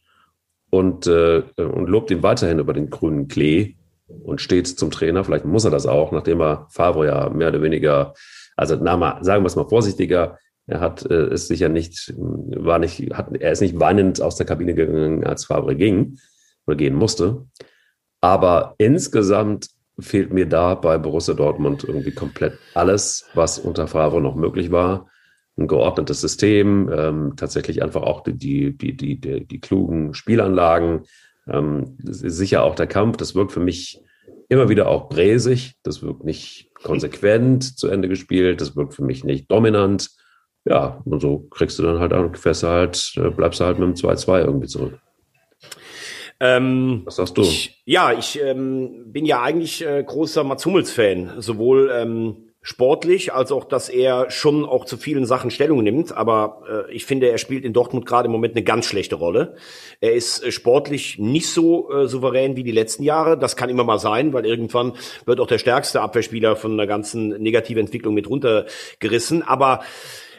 [0.71, 3.77] und, äh, und lobt ihn weiterhin über den grünen Klee
[4.09, 5.23] und steht zum Trainer.
[5.23, 8.15] Vielleicht muss er das auch, nachdem er Favre ja mehr oder weniger,
[8.57, 12.79] also na, mal, sagen wir es mal vorsichtiger, er hat äh, es sicher nicht, war
[12.79, 16.19] nicht, hat, er ist nicht weinend aus der Kabine gegangen, als Favre ging
[16.67, 17.45] oder gehen musste.
[18.23, 19.69] Aber insgesamt
[20.01, 25.11] fehlt mir da bei Borussia Dortmund irgendwie komplett alles, was unter Favre noch möglich war
[25.57, 31.03] ein geordnetes System, ähm, tatsächlich einfach auch die, die, die, die, die klugen Spielanlagen,
[31.49, 34.01] ähm, sicher auch der Kampf, das wirkt für mich
[34.49, 39.25] immer wieder auch bräsig, das wirkt nicht konsequent zu Ende gespielt, das wirkt für mich
[39.25, 40.11] nicht dominant.
[40.65, 43.79] Ja, und so kriegst du dann halt auch, fährst du halt, äh, bleibst du halt
[43.79, 44.99] mit dem 2-2 irgendwie zurück.
[46.41, 47.43] Ähm, Was sagst du?
[47.43, 53.53] Ich, ja, ich ähm, bin ja eigentlich äh, großer Mats Hummels-Fan, sowohl ähm, sportlich, als
[53.53, 56.17] auch, dass er schon auch zu vielen Sachen Stellung nimmt.
[56.17, 59.57] Aber äh, ich finde, er spielt in Dortmund gerade im Moment eine ganz schlechte Rolle.
[60.01, 63.39] Er ist äh, sportlich nicht so äh, souverän wie die letzten Jahre.
[63.39, 64.95] Das kann immer mal sein, weil irgendwann
[65.27, 69.43] wird auch der stärkste Abwehrspieler von einer ganzen negativen Entwicklung mit runtergerissen.
[69.43, 69.83] Aber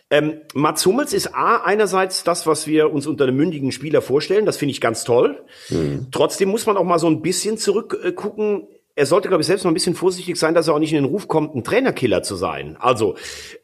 [0.09, 4.47] ähm, Mats Hummels ist A, einerseits das, was wir uns unter einem mündigen Spieler vorstellen.
[4.47, 5.43] Das finde ich ganz toll.
[5.69, 6.07] Mhm.
[6.11, 9.71] Trotzdem muss man auch mal so ein bisschen zurückgucken er sollte, glaube ich, selbst mal
[9.71, 12.35] ein bisschen vorsichtig sein, dass er auch nicht in den Ruf kommt, ein Trainerkiller zu
[12.35, 12.77] sein.
[12.79, 13.15] Also,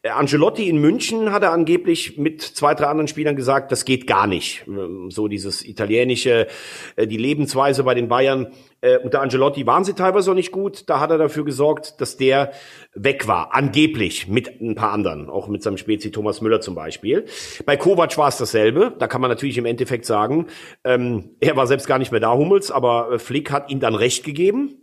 [0.02, 4.06] äh, Angelotti in München hat er angeblich mit zwei, drei anderen Spielern gesagt, das geht
[4.06, 4.64] gar nicht.
[4.66, 6.48] Ähm, so dieses italienische,
[6.96, 8.52] äh, die Lebensweise bei den Bayern.
[8.82, 10.90] Äh, unter Angelotti waren sie teilweise auch nicht gut.
[10.90, 12.52] Da hat er dafür gesorgt, dass der
[12.94, 13.54] weg war.
[13.54, 15.30] Angeblich mit ein paar anderen.
[15.30, 17.24] Auch mit seinem Spezi Thomas Müller zum Beispiel.
[17.64, 18.92] Bei Kovac war es dasselbe.
[18.98, 20.48] Da kann man natürlich im Endeffekt sagen,
[20.84, 24.24] ähm, er war selbst gar nicht mehr da, Hummels, aber Flick hat ihm dann recht
[24.24, 24.76] gegeben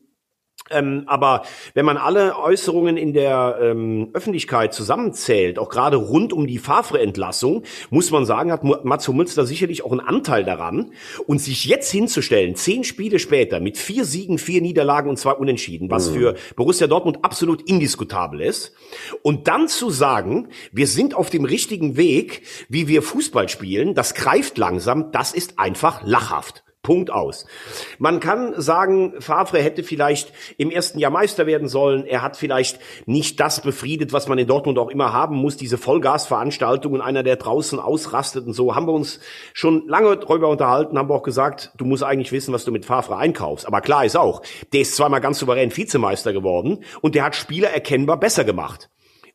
[0.71, 6.47] ähm, aber wenn man alle Äußerungen in der ähm, Öffentlichkeit zusammenzählt, auch gerade rund um
[6.47, 10.91] die Favre-Entlassung, muss man sagen, hat Mats Hummels da sicherlich auch einen Anteil daran.
[11.27, 15.89] Und sich jetzt hinzustellen, zehn Spiele später, mit vier Siegen, vier Niederlagen und zwei Unentschieden,
[15.89, 16.13] was mhm.
[16.13, 18.73] für Borussia Dortmund absolut indiskutabel ist,
[19.21, 24.13] und dann zu sagen, wir sind auf dem richtigen Weg, wie wir Fußball spielen, das
[24.13, 26.63] greift langsam, das ist einfach lachhaft.
[26.81, 27.45] Punkt aus.
[27.97, 32.05] Man kann sagen, Favre hätte vielleicht im ersten Jahr Meister werden sollen.
[32.05, 35.77] Er hat vielleicht nicht das befriedet, was man in Dortmund auch immer haben muss, diese
[35.77, 38.75] Vollgasveranstaltungen, einer, der draußen ausrastet und so.
[38.75, 39.19] Haben wir uns
[39.53, 42.85] schon lange drüber unterhalten, haben wir auch gesagt, du musst eigentlich wissen, was du mit
[42.85, 43.67] Favre einkaufst.
[43.67, 47.69] Aber klar ist auch, der ist zweimal ganz souverän Vizemeister geworden und der hat Spieler
[47.71, 48.89] erkennbar besser gemacht.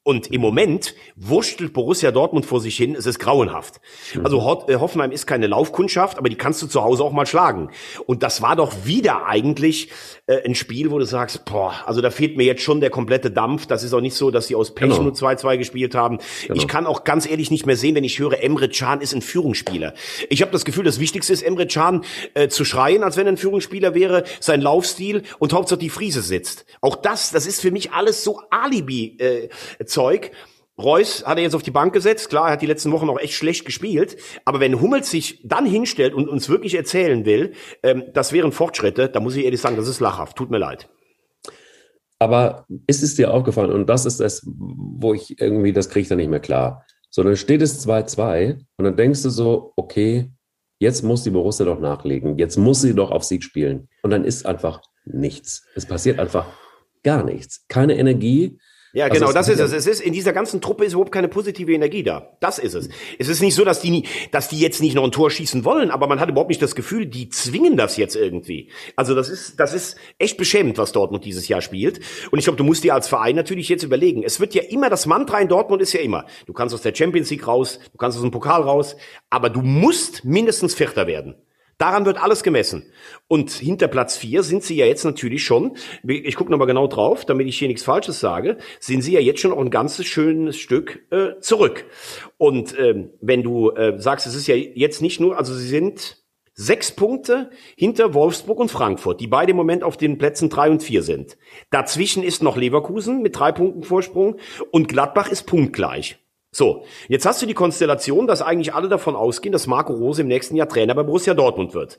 [0.05, 3.81] Und im Moment wurschtelt Borussia Dortmund vor sich hin, es ist grauenhaft.
[4.23, 7.25] Also Ho äh, Hoffenheim ist keine Laufkundschaft, aber die kannst du zu Hause auch mal
[7.27, 7.71] schlagen.
[8.07, 9.89] Und das war doch wieder eigentlich
[10.27, 13.31] äh, ein Spiel, wo du sagst, boah, also da fehlt mir jetzt schon der komplette
[13.31, 13.67] Dampf.
[13.67, 15.03] Das ist auch nicht so, dass sie aus Pech Genau.
[15.05, 16.19] nur 2-2 gespielt haben.
[16.53, 19.23] Ich kann auch ganz ehrlich nicht mehr sehen, wenn ich höre, Emre Can ist ein
[19.23, 19.95] Führungsspieler.
[20.29, 23.33] Ich habe das Gefühl, das Wichtigste ist, Emre Can äh, zu schreien, als wenn er
[23.33, 26.67] ein Führungsspieler wäre, sein Laufstil und Hauptsache die Friese sitzt.
[26.83, 28.43] Auch das, das ist für mich alles so
[29.95, 30.31] Alibi-Zeug.
[30.77, 32.31] Reus hat er jetzt auf die Bank gesetzt.
[32.31, 34.17] Klar, er hat die letzten Wochen auch echt schlecht gespielt.
[34.45, 37.53] Aber wenn Hummels sich dann hinstellt und uns wirklich erzählen will,
[37.85, 40.37] ähm, das wären Fortschritte, da muss ich ehrlich sagen, das ist lachhaft.
[40.37, 40.89] Tut mir leid.
[42.19, 46.09] Aber ist es dir aufgefallen, und das ist das, wo ich irgendwie, das kriege ich
[46.09, 46.85] dann nicht mehr klar.
[47.11, 50.33] So, dann steht es 2-2 und dann denkst du so, okay,
[50.81, 53.89] jetzt muss die Borussia doch nachlegen, jetzt muss sie doch auf Sieg spielen.
[54.03, 55.65] Und dann ist einfach nichts.
[55.77, 56.47] Es passiert einfach
[57.05, 57.65] gar nichts.
[57.69, 58.59] Keine Energie.
[58.95, 59.73] Ja, Also genau, das ist es.
[59.73, 62.31] Es ist in dieser ganzen Truppe ist überhaupt keine positive Energie da.
[62.39, 62.89] Das ist es.
[63.19, 65.65] Es ist nicht so, dass die nie, dass die jetzt nicht noch ein Tor schießen
[65.65, 68.71] wollen, aber man hat überhaupt nicht das Gefühl, die zwingen das jetzt irgendwie.
[68.95, 72.01] Also das ist, das ist echt beschämend, was Dortmund dieses Jahr spielt.
[72.31, 74.23] Und ich glaube, du musst dir als Verein natürlich jetzt überlegen.
[74.23, 76.27] Es wird ja immer das Mantra in Dortmund ist ja immer.
[76.47, 78.97] Du kannst aus der Champions League raus, du kannst aus dem Pokal raus,
[79.29, 81.35] aber du musst mindestens Vierter werden.
[81.79, 82.93] Daran wird alles gemessen.
[83.27, 87.25] Und hinter Platz vier sind sie ja jetzt natürlich schon, ich gucke nochmal genau drauf,
[87.25, 90.57] damit ich hier nichts Falsches sage, sind sie ja jetzt schon auch ein ganzes schönes
[90.57, 91.87] Stück äh, zurück.
[92.39, 96.25] Und ähm, wenn du äh, sagst, es ist ja jetzt nicht nur, also sie sind
[96.55, 100.83] sechs Punkte hinter Wolfsburg und Frankfurt, die beide im Moment auf den Plätzen drei und
[100.83, 101.37] vier sind.
[101.71, 104.37] Dazwischen ist noch Leverkusen mit drei Punkten Vorsprung
[104.71, 106.24] und Gladbach ist punktgleich.
[106.55, 110.29] So, jetzt hast du die Konstellation, dass eigentlich alle davon ausgehen, dass Marco Rose im
[110.29, 111.99] nächsten Jahr Trainer bei Borussia Dortmund wird.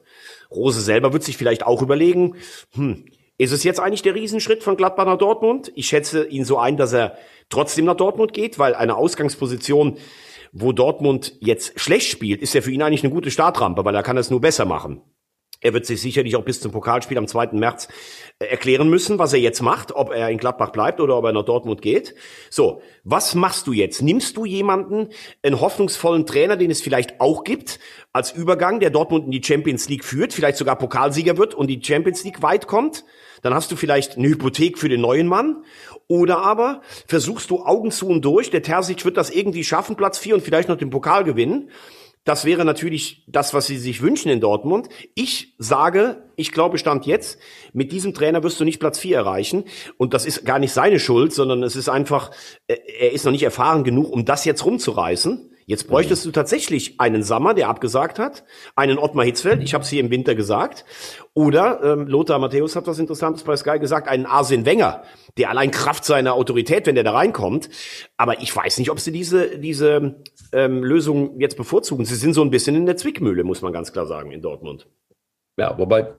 [0.50, 2.38] Rose selber wird sich vielleicht auch überlegen,
[2.74, 3.04] hm,
[3.38, 5.74] ist es jetzt eigentlich der Riesenschritt von Gladbach nach Dortmund?
[5.76, 7.18] Ich schätze ihn so ein, dass er
[7.50, 9.98] trotzdem nach Dortmund geht, weil eine Ausgangsposition,
[10.54, 14.04] wo Dortmund jetzt schlecht spielt, ist ja für ihn eigentlich eine gute Startrampe, weil er
[14.04, 15.02] kann es nur besser machen.
[15.66, 17.54] Er wird sich sicherlich auch bis zum Pokalspiel am 2.
[17.54, 17.88] März
[18.38, 21.34] äh, erklären müssen, was er jetzt macht, ob er in Gladbach bleibt oder ob er
[21.34, 22.14] nach Dortmund geht.
[22.52, 24.04] So, was machst du jetzt?
[24.04, 25.10] Nimmst du jemanden,
[25.42, 27.80] einen hoffnungsvollen Trainer, den es vielleicht auch gibt,
[28.14, 31.82] als Übergang, der Dortmund in die Champions League führt, vielleicht sogar Pokalsieger wird und die
[31.84, 33.04] Champions League weit kommt?
[33.42, 35.64] Dann hast du vielleicht eine Hypothek für den neuen Mann.
[36.08, 40.20] Oder aber versuchst du Augen zu und durch, der Terzic wird das irgendwie schaffen, Platz
[40.20, 41.72] 4 und vielleicht noch den Pokal gewinnen.
[42.26, 44.90] Das wäre natürlich das, was sie sich wünschen in Dortmund.
[45.14, 47.40] Ich sage, ich glaube, Stand jetzt,
[47.72, 49.64] mit diesem Trainer wirst du nicht Platz 4 erreichen.
[49.98, 52.32] Und das ist gar nicht seine Schuld, sondern es ist einfach,
[52.68, 55.52] äh, er ist noch nicht erfahren genug, um das jetzt rumzureißen.
[55.68, 58.44] Jetzt bräuchtest du tatsächlich einen Sammer, der abgesagt hat,
[58.76, 60.86] einen Ottmar Hitzfeld, ich habe es hier im Winter gesagt,
[61.34, 65.04] oder ähm, Lothar Matthäus hat was Interessantes bei Sky gesagt, einen Arsene Wenger,
[65.38, 67.70] der allein Kraft seiner Autorität, wenn der da reinkommt,
[68.16, 72.06] aber ich weiß nicht, ob sie diese diese ähm, Lösung jetzt bevorzugen.
[72.06, 74.88] Sie sind so ein bisschen in der Zwickmühle, muss man ganz klar sagen, in Dortmund.
[75.58, 76.14] Ja, wobei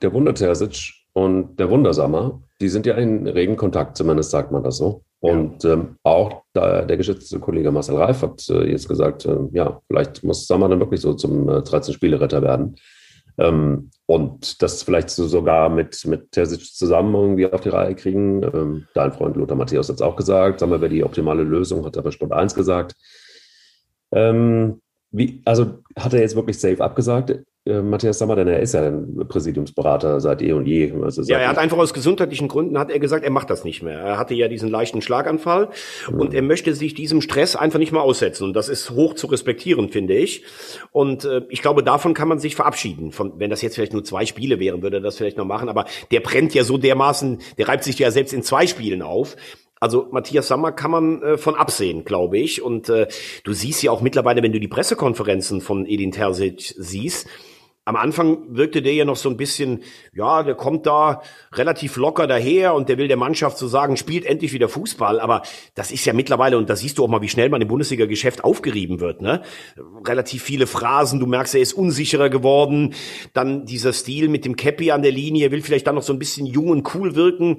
[0.00, 4.62] der Wunder Terzic und der Wundersammer, die sind ja in regen Kontakt, zumindest sagt man
[4.62, 5.05] das so.
[5.20, 9.80] Und ähm, auch da, der geschätzte Kollege Marcel Reif hat äh, jetzt gesagt, äh, ja,
[9.88, 12.76] vielleicht muss Sammer dann wirklich so zum äh, 13 Spieleretter werden.
[13.38, 18.42] Ähm, und das vielleicht so sogar mit, mit Terzic zusammen irgendwie auf die Reihe kriegen.
[18.42, 20.60] Ähm, dein Freund Lothar Matthäus hat es auch gesagt.
[20.60, 22.94] Sammer wäre die optimale Lösung, hat er bei Sport 1 gesagt.
[24.12, 27.30] Ähm, wie, also hat er jetzt wirklich safe abgesagt,
[27.66, 30.92] äh, Matthias Sammer, denn er ist ja ein Präsidiumsberater seit eh und je.
[31.02, 33.82] Also Ja, er hat einfach aus gesundheitlichen Gründen, hat er gesagt, er macht das nicht
[33.82, 33.98] mehr.
[33.98, 35.70] Er hatte ja diesen leichten Schlaganfall
[36.10, 38.44] und er möchte sich diesem Stress einfach nicht mehr aussetzen.
[38.44, 40.44] Und das ist hoch zu respektieren, finde ich.
[40.92, 43.12] Und äh, ich glaube, davon kann man sich verabschieden.
[43.12, 45.68] Von, wenn das jetzt vielleicht nur zwei Spiele wären, würde er das vielleicht noch machen.
[45.68, 49.36] Aber der brennt ja so dermaßen, der reibt sich ja selbst in zwei Spielen auf.
[49.78, 52.62] Also Matthias Sammer kann man äh, von absehen, glaube ich.
[52.62, 53.08] Und äh,
[53.44, 57.26] du siehst ja auch mittlerweile, wenn du die Pressekonferenzen von Edin Terzic siehst,
[57.86, 61.22] am Anfang wirkte der ja noch so ein bisschen, ja, der kommt da
[61.52, 65.20] relativ locker daher und der will der Mannschaft so sagen, spielt endlich wieder Fußball.
[65.20, 65.42] Aber
[65.76, 68.42] das ist ja mittlerweile, und da siehst du auch mal, wie schnell man im Bundesliga-Geschäft
[68.42, 69.42] aufgerieben wird, ne?
[70.04, 72.94] Relativ viele Phrasen, du merkst, er ist unsicherer geworden.
[73.34, 76.18] Dann dieser Stil mit dem Cappy an der Linie, will vielleicht dann noch so ein
[76.18, 77.58] bisschen jung und cool wirken.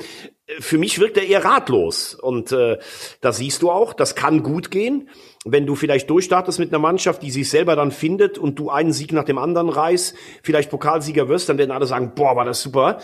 [0.60, 2.16] Für mich wirkt er eher ratlos.
[2.16, 2.78] Und äh,
[3.22, 5.10] da siehst du auch, das kann gut gehen
[5.52, 8.94] wenn du vielleicht durchstartest mit einer Mannschaft, die sich selber dann findet und du einen
[8.94, 12.62] Sieg nach dem anderen reißt, vielleicht Pokalsieger wirst, dann werden alle sagen, boah, war das
[12.62, 13.00] super.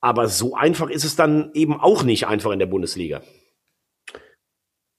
[0.00, 3.22] Aber so einfach ist es dann eben auch nicht einfach in der Bundesliga.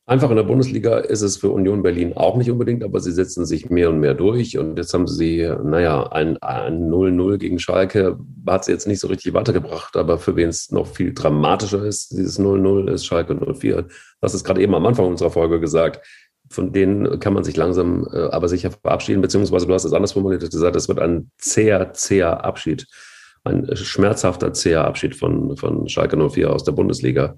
[0.06, 3.46] Einfach in der Bundesliga ist es für Union Berlin auch nicht unbedingt, aber sie setzen
[3.46, 4.58] sich mehr und mehr durch.
[4.58, 9.34] Und jetzt haben sie, naja, ein 0-0 gegen Schalke hat sie jetzt nicht so richtig
[9.34, 9.96] weitergebracht.
[9.96, 13.88] Aber für wen es noch viel dramatischer ist, dieses 0-0 ist Schalke 04.
[14.20, 16.06] Das ist gerade eben am Anfang unserer Folge gesagt.
[16.50, 20.12] Von denen kann man sich langsam äh, aber sicher verabschieden, beziehungsweise du hast es anders
[20.12, 22.88] formuliert, gesagt, es wird ein zäher, zäher Abschied,
[23.46, 27.38] ein schmerzhafter, zäher Abschied von, von Schalke 04 aus der Bundesliga.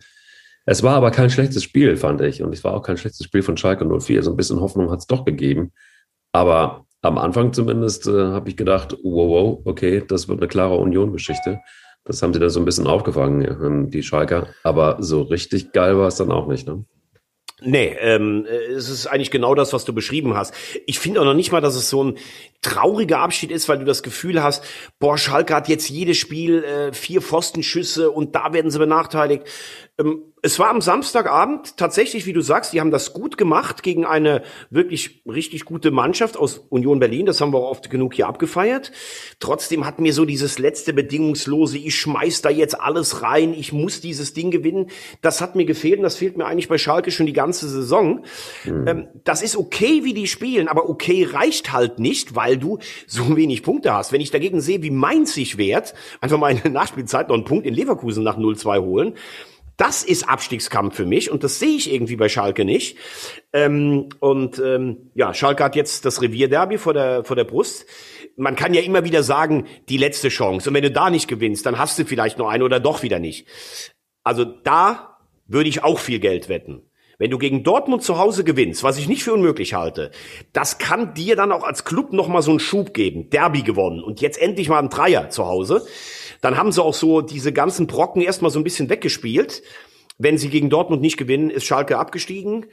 [0.65, 2.41] Es war aber kein schlechtes Spiel, fand ich.
[2.41, 4.23] Und es war auch kein schlechtes Spiel von Schalke 04.
[4.23, 5.71] So ein bisschen Hoffnung hat es doch gegeben.
[6.31, 10.77] Aber am Anfang zumindest äh, habe ich gedacht, wow, wow, okay, das wird eine klare
[10.77, 11.59] Union-Geschichte.
[12.03, 14.47] Das haben sie dann so ein bisschen aufgefangen, die Schalker.
[14.63, 16.67] Aber so richtig geil war es dann auch nicht.
[16.67, 16.85] Ne?
[17.61, 20.53] Nee, ähm, es ist eigentlich genau das, was du beschrieben hast.
[20.85, 22.17] Ich finde auch noch nicht mal, dass es so ein
[22.65, 24.63] trauriger Abschied ist, weil du das Gefühl hast,
[24.99, 29.43] boah, Schalke hat jetzt jedes Spiel äh, vier Pfostenschüsse und da werden sie benachteiligt.
[29.97, 34.05] Ähm, es war am Samstagabend tatsächlich, wie du sagst, die haben das gut gemacht gegen
[34.05, 37.25] eine wirklich richtig gute Mannschaft aus Union Berlin.
[37.25, 38.91] Das haben wir auch oft genug hier abgefeiert.
[39.39, 44.01] Trotzdem hat mir so dieses letzte bedingungslose, ich schmeiß da jetzt alles rein, ich muss
[44.01, 44.91] dieses Ding gewinnen,
[45.23, 48.23] das hat mir gefehlt und das fehlt mir eigentlich bei Schalke schon die ganze Saison.
[48.65, 48.87] Mhm.
[48.87, 53.35] Ähm, das ist okay, wie die spielen, aber okay reicht halt nicht, weil du so
[53.35, 54.11] wenig Punkte hast.
[54.11, 57.45] Wenn ich dagegen sehe, wie Mainz sich wehrt, einfach mal in der Nachspielzeit noch einen
[57.45, 59.13] Punkt in Leverkusen nach 0-2 holen,
[59.77, 62.97] das ist Abstiegskampf für mich und das sehe ich irgendwie bei Schalke nicht.
[63.51, 67.85] Ähm, und ähm, ja, Schalke hat jetzt das Revierderby vor der, vor der Brust.
[68.37, 70.69] Man kann ja immer wieder sagen, die letzte Chance.
[70.69, 73.19] Und wenn du da nicht gewinnst, dann hast du vielleicht noch eine oder doch wieder
[73.19, 73.47] nicht.
[74.23, 76.81] Also da würde ich auch viel Geld wetten.
[77.17, 80.11] Wenn du gegen Dortmund zu Hause gewinnst, was ich nicht für unmöglich halte,
[80.53, 83.29] das kann dir dann auch als Club nochmal so einen Schub geben.
[83.29, 85.85] Derby gewonnen und jetzt endlich mal ein Dreier zu Hause.
[86.41, 89.63] Dann haben sie auch so diese ganzen Brocken erstmal so ein bisschen weggespielt.
[90.17, 92.65] Wenn sie gegen Dortmund nicht gewinnen, ist Schalke abgestiegen.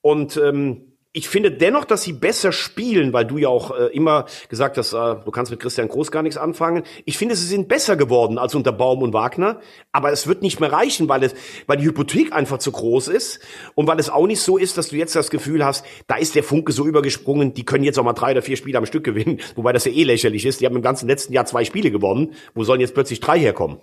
[0.00, 4.26] Und ähm, ich finde dennoch, dass sie besser spielen, weil du ja auch äh, immer
[4.50, 6.82] gesagt hast, äh, du kannst mit Christian Groß gar nichts anfangen.
[7.06, 10.60] Ich finde, sie sind besser geworden als unter Baum und Wagner, aber es wird nicht
[10.60, 11.34] mehr reichen, weil es,
[11.66, 13.40] weil die Hypothek einfach zu groß ist
[13.74, 16.34] und weil es auch nicht so ist, dass du jetzt das Gefühl hast, da ist
[16.34, 19.04] der Funke so übergesprungen, die können jetzt auch mal drei oder vier Spiele am Stück
[19.04, 20.60] gewinnen, wobei das ja eh lächerlich ist.
[20.60, 22.34] Die haben im ganzen letzten Jahr zwei Spiele gewonnen.
[22.54, 23.78] Wo sollen jetzt plötzlich drei herkommen?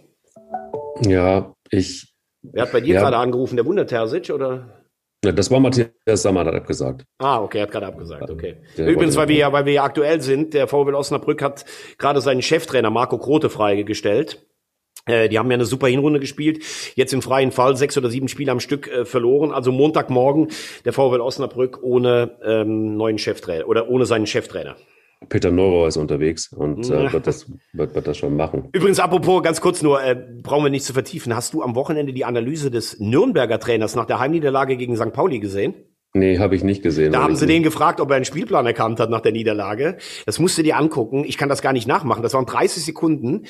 [1.02, 2.14] Ja, ich.
[2.44, 3.02] Wer hat bei dir ja.
[3.02, 3.56] gerade angerufen?
[3.56, 4.85] Der Wundertersic oder?
[5.26, 7.06] Ja, das war Matthias Sammer, hat abgesagt.
[7.18, 8.58] Ah, okay, er hat gerade abgesagt, okay.
[8.78, 11.66] Der Übrigens, weil wir ja, weil wir ja aktuell sind, der VfL Osnabrück hat
[11.98, 14.46] gerade seinen Cheftrainer Marco Krote freigestellt.
[15.08, 16.64] Äh, die haben ja eine super Hinrunde gespielt.
[16.96, 19.52] Jetzt im freien Fall sechs oder sieben Spiele am Stück äh, verloren.
[19.52, 20.50] Also Montagmorgen
[20.84, 24.76] der VfL Osnabrück ohne ähm, neuen Cheftrainer oder ohne seinen Cheftrainer.
[25.30, 28.70] Peter Neuro ist unterwegs und äh, wird, das, wird, wird das schon machen.
[28.74, 31.36] Übrigens, apropos, ganz kurz nur, äh, brauchen wir nicht zu vertiefen.
[31.36, 35.14] Hast du am Wochenende die Analyse des Nürnberger Trainers nach der Heimniederlage gegen St.
[35.14, 35.74] Pauli gesehen?
[36.16, 37.12] Nee, habe ich nicht gesehen.
[37.12, 39.98] Da haben sie den gefragt, ob er einen Spielplan erkannt hat nach der Niederlage.
[40.26, 41.26] Das musst du dir angucken.
[41.28, 42.24] Ich kann das gar nicht nachmachen.
[42.24, 43.44] Das waren 30 Sekunden,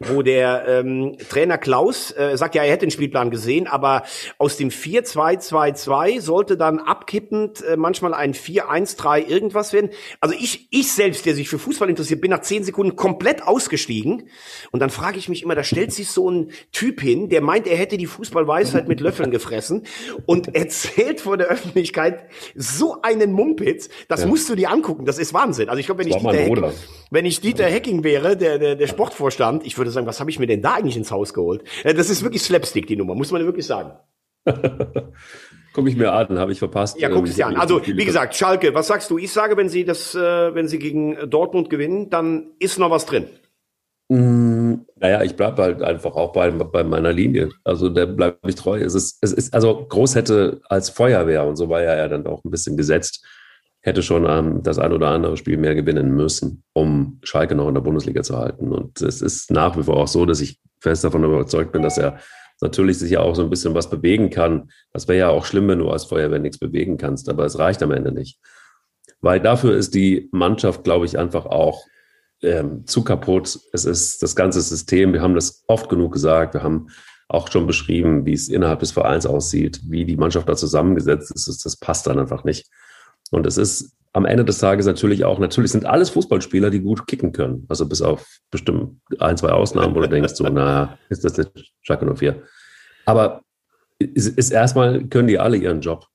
[0.00, 4.02] wo der ähm, Trainer Klaus äh, sagt, ja, er hätte den Spielplan gesehen, aber
[4.36, 9.88] aus dem 4-2-2-2 sollte dann abkippend äh, manchmal ein 4-1-3 irgendwas werden.
[10.20, 14.28] Also ich, ich selbst, der sich für Fußball interessiert, bin nach 10 Sekunden komplett ausgestiegen.
[14.72, 17.66] Und dann frage ich mich immer, da stellt sich so ein Typ hin, der meint,
[17.66, 19.86] er hätte die Fußballweisheit mit Löffeln gefressen
[20.26, 24.26] und erzählt vor der Öffentlichkeit, Zeit so einen Mumpitz, das ja.
[24.26, 25.68] musst du dir angucken, das ist Wahnsinn.
[25.68, 26.72] Also ich glaube, wenn, ich Dieter Hecking,
[27.10, 30.38] wenn ich Dieter Hecking wäre, der, der, der Sportvorstand, ich würde sagen, was habe ich
[30.38, 31.64] mir denn da eigentlich ins Haus geholt?
[31.84, 33.92] Äh, das ist wirklich Slapstick, die Nummer, muss man wirklich sagen.
[35.72, 36.98] Guck ich mir an, habe ich verpasst.
[37.00, 37.54] Ja, guck es dir an.
[37.54, 39.18] Also, wie gesagt, Schalke, was sagst du?
[39.18, 43.06] Ich sage, wenn sie das, äh, wenn sie gegen Dortmund gewinnen, dann ist noch was
[43.06, 43.26] drin.
[44.08, 44.59] Mm,
[44.96, 47.50] naja, ich bleibe halt einfach auch bei, bei meiner Linie.
[47.64, 48.80] Also da bleibe ich treu.
[48.80, 52.26] Es ist, es ist, also Groß hätte als Feuerwehr, und so war ja er dann
[52.26, 53.24] auch ein bisschen gesetzt,
[53.82, 57.74] hätte schon ähm, das ein oder andere Spiel mehr gewinnen müssen, um Schalke noch in
[57.74, 58.72] der Bundesliga zu halten.
[58.72, 61.98] Und es ist nach wie vor auch so, dass ich fest davon überzeugt bin, dass
[61.98, 62.18] er
[62.60, 64.70] natürlich sich ja auch so ein bisschen was bewegen kann.
[64.92, 67.82] Das wäre ja auch schlimm, wenn du als Feuerwehr nichts bewegen kannst, aber es reicht
[67.82, 68.38] am Ende nicht.
[69.22, 71.84] Weil dafür ist die Mannschaft, glaube ich, einfach auch
[72.42, 73.58] ähm, zu kaputt.
[73.72, 75.12] Es ist das ganze System.
[75.12, 76.54] Wir haben das oft genug gesagt.
[76.54, 76.88] Wir haben
[77.28, 81.64] auch schon beschrieben, wie es innerhalb des Vereins aussieht, wie die Mannschaft da zusammengesetzt ist.
[81.64, 82.68] Das passt dann einfach nicht.
[83.30, 87.06] Und es ist am Ende des Tages natürlich auch, natürlich sind alles Fußballspieler, die gut
[87.06, 87.64] kicken können.
[87.68, 91.72] Also bis auf bestimmt ein, zwei Ausnahmen, wo du denkst, so, naja, ist das jetzt
[91.82, 92.42] Schalke 04.
[93.06, 93.42] Aber
[93.98, 96.06] es ist erstmal, können die alle ihren Job.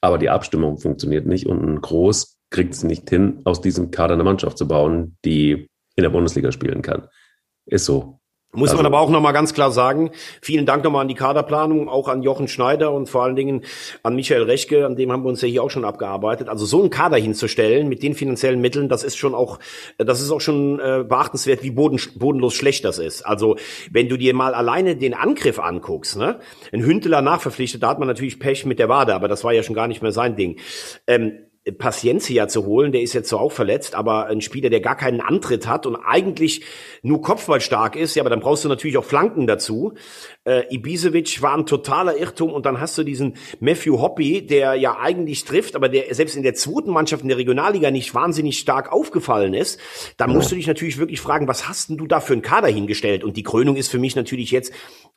[0.00, 4.14] Aber die Abstimmung funktioniert nicht und ein Groß kriegt es nicht hin, aus diesem Kader
[4.14, 7.08] eine Mannschaft zu bauen, die in der Bundesliga spielen kann.
[7.66, 8.18] Ist so.
[8.50, 11.90] Muss Also- man aber auch nochmal ganz klar sagen, vielen Dank nochmal an die Kaderplanung,
[11.90, 13.60] auch an Jochen Schneider und vor allen Dingen
[14.02, 16.48] an Michael Rechke, an dem haben wir uns ja hier auch schon abgearbeitet.
[16.48, 19.58] Also so einen Kader hinzustellen mit den finanziellen Mitteln, das ist schon auch,
[19.98, 23.20] das ist auch schon äh, beachtenswert, wie boden, bodenlos schlecht das ist.
[23.20, 23.56] Also
[23.90, 26.40] wenn du dir mal alleine den Angriff anguckst, ne,
[26.72, 29.62] ein Hünteler nachverpflichtet, da hat man natürlich Pech mit der Wade, aber das war ja
[29.62, 30.58] schon gar nicht mehr sein Ding.
[31.06, 31.32] Ähm,
[31.72, 35.20] Paciencia zu holen, der ist jetzt so auch verletzt, aber ein Spieler, der gar keinen
[35.20, 36.62] Antritt hat und eigentlich
[37.02, 39.94] nur Kopfballstark ist, ja, aber dann brauchst du natürlich auch Flanken dazu.
[40.44, 44.98] Äh, Ibisevic war ein totaler Irrtum und dann hast du diesen Matthew Hoppy, der ja
[44.98, 48.92] eigentlich trifft, aber der selbst in der zweiten Mannschaft in der Regionalliga nicht wahnsinnig stark
[48.92, 49.78] aufgefallen ist.
[50.16, 52.68] Da musst du dich natürlich wirklich fragen, was hast denn du da für einen Kader
[52.68, 53.24] hingestellt?
[53.24, 54.72] Und die Krönung ist für mich natürlich jetzt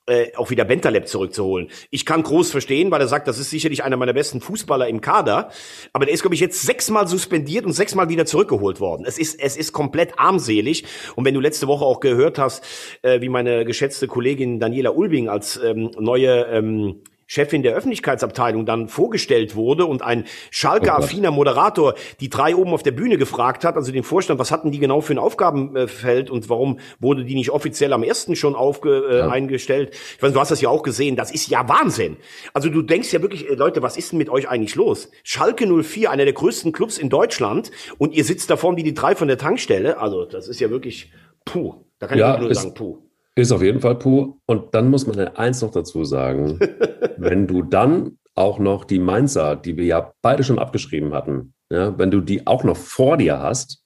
[0.07, 1.69] äh, auch wieder Bentaleb zurückzuholen.
[1.89, 4.99] Ich kann Groß verstehen, weil er sagt, das ist sicherlich einer meiner besten Fußballer im
[4.99, 5.51] Kader,
[5.93, 9.05] aber der ist, glaube ich, jetzt sechsmal suspendiert und sechsmal wieder zurückgeholt worden.
[9.07, 10.83] Es ist, es ist komplett armselig.
[11.15, 12.63] Und wenn du letzte Woche auch gehört hast,
[13.01, 17.01] äh, wie meine geschätzte Kollegin Daniela Ulbing als ähm, neue ähm,
[17.31, 22.83] Chefin der Öffentlichkeitsabteilung dann vorgestellt wurde und ein Schalker Oh Moderator die drei oben auf
[22.83, 26.49] der Bühne gefragt hat, also den Vorstand, was hatten die genau für ein Aufgabenfeld und
[26.49, 29.29] warum wurde die nicht offiziell am ersten schon aufge, äh, Ja.
[29.29, 29.91] eingestellt?
[30.17, 32.17] Ich weiß, du hast das ja auch gesehen, das ist ja Wahnsinn.
[32.53, 35.09] Also du denkst ja wirklich, äh, Leute, was ist denn mit euch eigentlich los?
[35.23, 38.93] Schalke 04, einer der größten Clubs in Deutschland und ihr sitzt da vorne wie die
[38.93, 41.13] drei von der Tankstelle, also das ist ja wirklich
[41.45, 41.75] puh.
[41.99, 42.97] Da kann Ja, ich nur sagen, puh.
[43.35, 44.39] Ist auf jeden Fall puh.
[44.45, 46.59] Und dann muss man eins noch dazu sagen.
[47.17, 51.97] wenn du dann auch noch die Mainzer, die wir ja beide schon abgeschrieben hatten, ja,
[51.97, 53.83] wenn du die auch noch vor dir hast,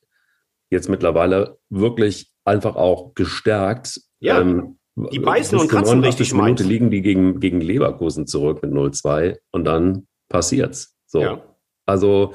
[0.71, 4.01] jetzt mittlerweile wirklich einfach auch gestärkt.
[4.19, 4.79] Ja, ähm,
[5.11, 6.07] die beißen und kratzen 89.
[6.07, 6.69] richtig, Minute Mainz.
[6.69, 10.95] liegen die gegen, gegen Leverkusen zurück mit 0-2 und dann passiert's.
[11.05, 11.21] So.
[11.21, 11.41] Ja.
[11.85, 12.33] Also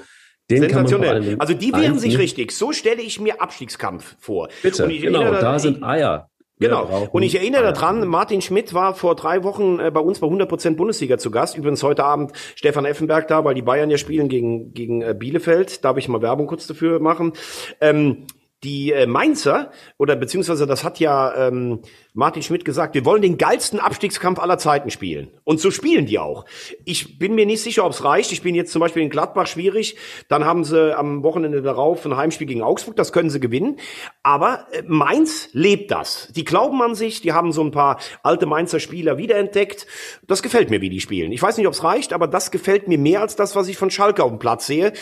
[0.50, 1.36] den Sensationell.
[1.38, 2.52] Also die wehren sich richtig.
[2.52, 4.48] So stelle ich mir Abstiegskampf vor.
[4.62, 6.29] Bitte, Und ich genau, erinnere- da sind Eier.
[6.60, 7.08] Genau.
[7.10, 10.76] Und ich erinnere daran, Martin Schmidt war vor drei Wochen äh, bei uns bei 100%
[10.76, 11.56] Bundesliga zu Gast.
[11.56, 15.84] Übrigens heute Abend Stefan Effenberg da, weil die Bayern ja spielen gegen, gegen äh, Bielefeld.
[15.84, 17.32] Darf ich mal Werbung kurz dafür machen?
[17.80, 18.26] Ähm,
[18.62, 21.80] die äh, Mainzer, oder beziehungsweise das hat ja ähm,
[22.12, 25.28] Martin Schmidt gesagt, wir wollen den geilsten Abstiegskampf aller Zeiten spielen.
[25.44, 26.44] Und so spielen die auch.
[26.84, 28.32] Ich bin mir nicht sicher, ob es reicht.
[28.32, 29.96] Ich bin jetzt zum Beispiel in Gladbach schwierig.
[30.28, 32.96] Dann haben sie am Wochenende darauf ein Heimspiel gegen Augsburg.
[32.96, 33.78] Das können sie gewinnen.
[34.22, 36.28] Aber äh, Mainz lebt das.
[36.34, 37.22] Die glauben an sich.
[37.22, 39.86] Die haben so ein paar alte Mainzer Spieler wiederentdeckt.
[40.26, 41.32] Das gefällt mir, wie die spielen.
[41.32, 43.78] Ich weiß nicht, ob es reicht, aber das gefällt mir mehr als das, was ich
[43.78, 44.92] von Schalke auf dem Platz sehe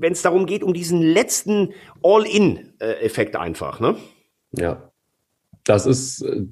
[0.00, 1.72] wenn es darum geht, um diesen letzten
[2.02, 3.96] All-In-Effekt einfach, ne?
[4.52, 4.90] Ja.
[5.64, 6.46] Das ist, äh,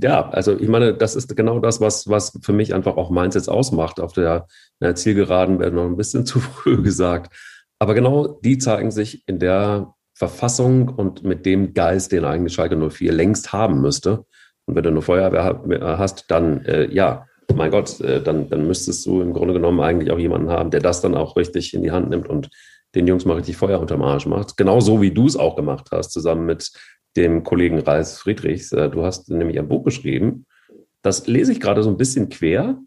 [0.00, 3.34] ja, also ich meine, das ist genau das, was, was für mich einfach auch Mainz
[3.34, 3.98] jetzt ausmacht.
[3.98, 4.46] Auf der,
[4.80, 7.34] der Zielgeraden wäre noch ein bisschen zu früh gesagt.
[7.80, 12.76] Aber genau die zeigen sich in der Verfassung und mit dem Geist, den eigentlich Schalke
[12.76, 14.24] 04 längst haben müsste.
[14.66, 18.66] Und wenn du eine Feuerwehr ha- hast, dann, äh, ja, mein Gott, äh, dann, dann
[18.66, 21.82] müsstest du im Grunde genommen eigentlich auch jemanden haben, der das dann auch richtig in
[21.82, 22.50] die Hand nimmt und
[22.94, 24.56] den Jungs mal richtig Feuer unterm Arsch macht.
[24.56, 26.72] Genauso wie du es auch gemacht hast, zusammen mit
[27.16, 28.72] dem Kollegen Reis Friedrichs.
[28.72, 30.46] Äh, Du hast nämlich ein Buch geschrieben.
[31.02, 32.78] Das lese ich gerade so ein bisschen quer.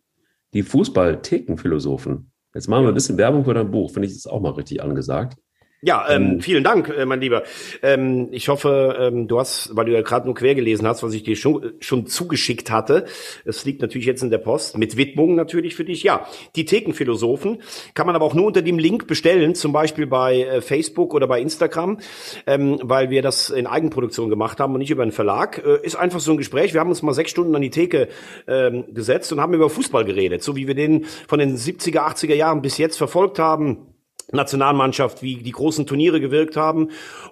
[0.53, 2.31] Die Fußball-Thekenphilosophen.
[2.53, 3.91] Jetzt machen wir ein bisschen Werbung für dein Buch.
[3.91, 5.37] Finde ich das auch mal richtig angesagt.
[5.85, 7.43] Ja, ähm, Ähm, vielen Dank, äh, mein Lieber.
[7.81, 11.13] Ähm, ich hoffe, ähm, du hast, weil du ja gerade nur quer gelesen hast, was
[11.13, 13.03] ich dir schon, schon zugeschickt hatte.
[13.43, 16.03] Es liegt natürlich jetzt in der Post, mit Widmung natürlich für dich.
[16.03, 16.25] Ja,
[16.55, 17.61] die Thekenphilosophen
[17.95, 21.27] kann man aber auch nur unter dem Link bestellen, zum Beispiel bei äh, Facebook oder
[21.27, 21.99] bei Instagram,
[22.47, 25.61] ähm, weil wir das in Eigenproduktion gemacht haben und nicht über einen Verlag.
[25.65, 26.73] Äh, ist einfach so ein Gespräch.
[26.73, 28.07] Wir haben uns mal sechs Stunden an die Theke
[28.47, 32.35] ähm, gesetzt und haben über Fußball geredet, so wie wir den von den 70er, 80er
[32.35, 33.92] Jahren bis jetzt verfolgt haben.
[34.33, 36.89] Nationalmannschaft, wie die großen Turniere gewirkt haben.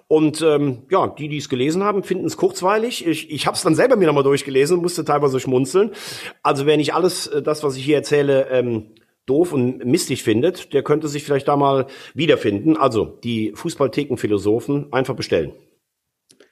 [0.08, 3.06] Und ähm, ja, die, die es gelesen haben, finden es kurzweilig.
[3.06, 5.90] Ich, ich habe es dann selber mir nochmal durchgelesen, musste teilweise schmunzeln.
[6.42, 8.86] Also wer nicht alles äh, das, was ich hier erzähle, ähm,
[9.26, 12.76] doof und mistig findet, der könnte sich vielleicht da mal wiederfinden.
[12.76, 15.52] Also die Fußballthekenphilosophen einfach bestellen.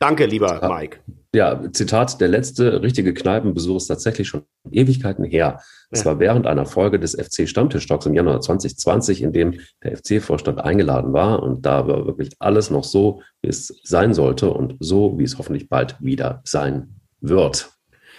[0.01, 0.67] Danke, lieber.
[0.67, 1.01] Mike.
[1.35, 4.43] Ja, Zitat, der letzte richtige Kneipenbesuch ist tatsächlich schon
[4.73, 5.61] Ewigkeiten her.
[5.91, 6.07] Es Ja.
[6.07, 11.13] war während einer Folge des FC Stammtischtalks im Januar 2020, in dem der FC-Vorstand eingeladen
[11.13, 11.43] war.
[11.43, 15.37] Und da war wirklich alles noch so, wie es sein sollte und so, wie es
[15.39, 17.71] hoffentlich bald wieder sein wird.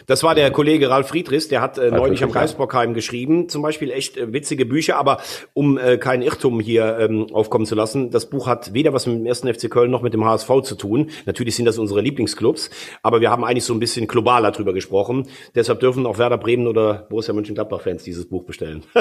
[0.08, 2.32] Das war der Kollege Ralf Friedrichs, der hat äh, neulich am.
[2.32, 5.20] Geisbockheim geschrieben, zum Beispiel echt äh, witzige Bücher, aber
[5.54, 9.18] um äh, keinen Irrtum hier ähm, aufkommen zu lassen, das Buch hat weder was mit
[9.18, 11.10] dem ersten FC Köln noch mit dem HSV zu tun.
[11.26, 12.70] Natürlich sind das unsere Lieblingsclubs,
[13.04, 15.28] aber wir haben eigentlich so ein bisschen globaler drüber gesprochen.
[15.56, 18.84] Deshalb dürfen auch Werder Bremen oder Borussia Mönchengladbach-Fans dieses Buch bestellen.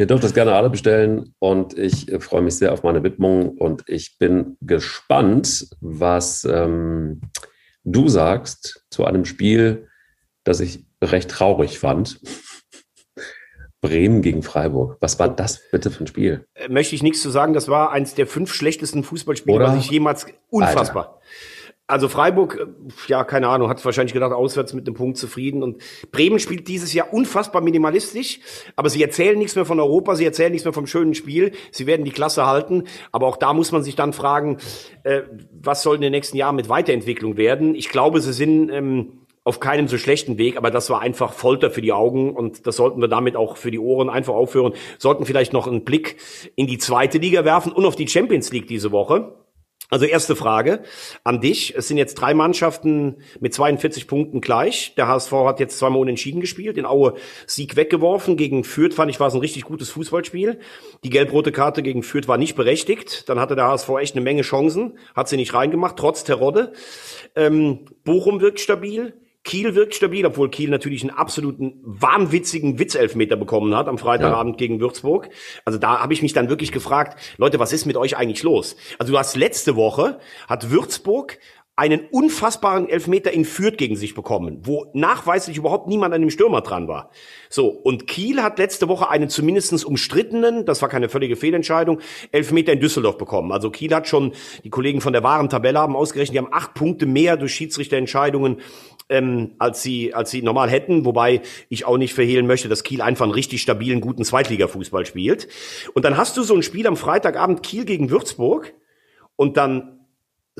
[0.00, 3.56] Ihr dürft das gerne alle bestellen und ich äh, freue mich sehr auf meine Widmung
[3.58, 7.20] und ich bin gespannt, was, ähm,
[7.90, 9.87] Du sagst zu einem Spiel,
[10.48, 12.20] das ich recht traurig fand.
[13.80, 14.96] Bremen gegen Freiburg.
[15.00, 16.46] Was war das bitte für ein Spiel?
[16.54, 17.52] Äh, möchte ich nichts zu sagen.
[17.52, 19.68] Das war eins der fünf schlechtesten Fußballspiele, Oder?
[19.68, 21.06] was ich jemals unfassbar.
[21.06, 21.20] Alter.
[21.86, 22.66] Also Freiburg, äh,
[23.06, 25.62] ja, keine Ahnung, hat wahrscheinlich gedacht, auswärts mit dem Punkt zufrieden.
[25.62, 28.40] Und Bremen spielt dieses Jahr unfassbar minimalistisch,
[28.74, 31.86] aber sie erzählen nichts mehr von Europa, sie erzählen nichts mehr vom schönen Spiel, sie
[31.86, 32.84] werden die Klasse halten.
[33.12, 34.58] Aber auch da muss man sich dann fragen,
[35.04, 35.22] äh,
[35.52, 37.74] was soll in den nächsten Jahren mit Weiterentwicklung werden?
[37.74, 41.70] Ich glaube, sie sind ähm, auf keinem so schlechten Weg, aber das war einfach Folter
[41.70, 44.74] für die Augen und das sollten wir damit auch für die Ohren einfach aufhören.
[44.98, 46.18] Sollten vielleicht noch einen Blick
[46.54, 49.32] in die zweite Liga werfen und auf die Champions League diese Woche.
[49.90, 50.82] Also erste Frage
[51.24, 51.74] an dich.
[51.74, 54.94] Es sind jetzt drei Mannschaften mit 42 Punkten gleich.
[54.96, 57.14] Der HSV hat jetzt zweimal unentschieden gespielt, den Aue
[57.46, 58.36] Sieg weggeworfen.
[58.36, 60.58] Gegen Fürth fand ich war es ein richtig gutes Fußballspiel.
[61.04, 63.30] Die gelb-rote Karte gegen Fürth war nicht berechtigt.
[63.30, 66.74] Dann hatte der HSV echt eine Menge Chancen, hat sie nicht reingemacht, trotz Terodde.
[67.34, 69.14] Ähm, Bochum wirkt stabil.
[69.44, 74.80] Kiel wirkt stabil, obwohl Kiel natürlich einen absoluten wahnwitzigen Witzelfmeter bekommen hat am Freitagabend gegen
[74.80, 75.30] Würzburg.
[75.64, 78.76] Also da habe ich mich dann wirklich gefragt, Leute, was ist mit euch eigentlich los?
[78.98, 80.18] Also du hast letzte Woche
[80.48, 81.38] hat Würzburg
[81.78, 86.60] einen unfassbaren Elfmeter in Fürth gegen sich bekommen, wo nachweislich überhaupt niemand an dem Stürmer
[86.60, 87.10] dran war.
[87.50, 92.00] So, und Kiel hat letzte Woche einen zumindestens umstrittenen, das war keine völlige Fehlentscheidung,
[92.32, 93.52] Elfmeter in Düsseldorf bekommen.
[93.52, 94.32] Also Kiel hat schon,
[94.64, 98.60] die Kollegen von der wahren Tabelle haben ausgerechnet, die haben acht Punkte mehr durch Schiedsrichterentscheidungen
[99.08, 103.02] ähm, als sie als sie normal hätten, wobei ich auch nicht verhehlen möchte, dass Kiel
[103.02, 105.48] einfach einen richtig stabilen, guten Zweitligafußball spielt.
[105.94, 108.74] Und dann hast du so ein Spiel am Freitagabend Kiel gegen Würzburg
[109.36, 109.98] und dann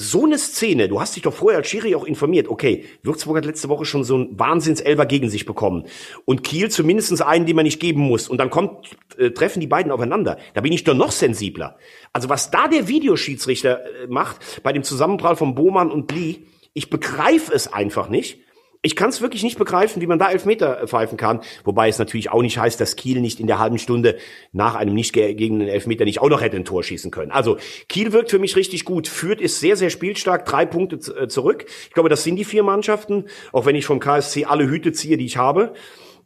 [0.00, 3.44] so eine Szene, du hast dich doch vorher als Schiri auch informiert, okay, Würzburg hat
[3.44, 5.86] letzte Woche schon so einen Wahnsinnselfer gegen sich bekommen
[6.24, 9.66] und Kiel zumindestens einen, den man nicht geben muss und dann kommt, äh, treffen die
[9.66, 10.38] beiden aufeinander.
[10.54, 11.78] Da bin ich doch noch sensibler.
[12.12, 16.90] Also was da der Videoschiedsrichter äh, macht bei dem Zusammenprall von Bohmann und Lee, ich
[16.90, 18.38] begreife es einfach nicht.
[18.80, 21.40] Ich kann es wirklich nicht begreifen, wie man da Elfmeter äh, pfeifen kann.
[21.64, 24.18] Wobei es natürlich auch nicht heißt, dass Kiel nicht in der halben Stunde
[24.52, 27.32] nach einem nicht ge- gegen den Elfmeter nicht auch noch hätte ein Tor schießen können.
[27.32, 27.56] Also
[27.88, 29.08] Kiel wirkt für mich richtig gut.
[29.08, 30.44] Fürth ist sehr, sehr spielstark.
[30.44, 31.66] Drei Punkte äh, zurück.
[31.88, 33.24] Ich glaube, das sind die vier Mannschaften.
[33.50, 35.72] Auch wenn ich vom KSC alle Hüte ziehe, die ich habe.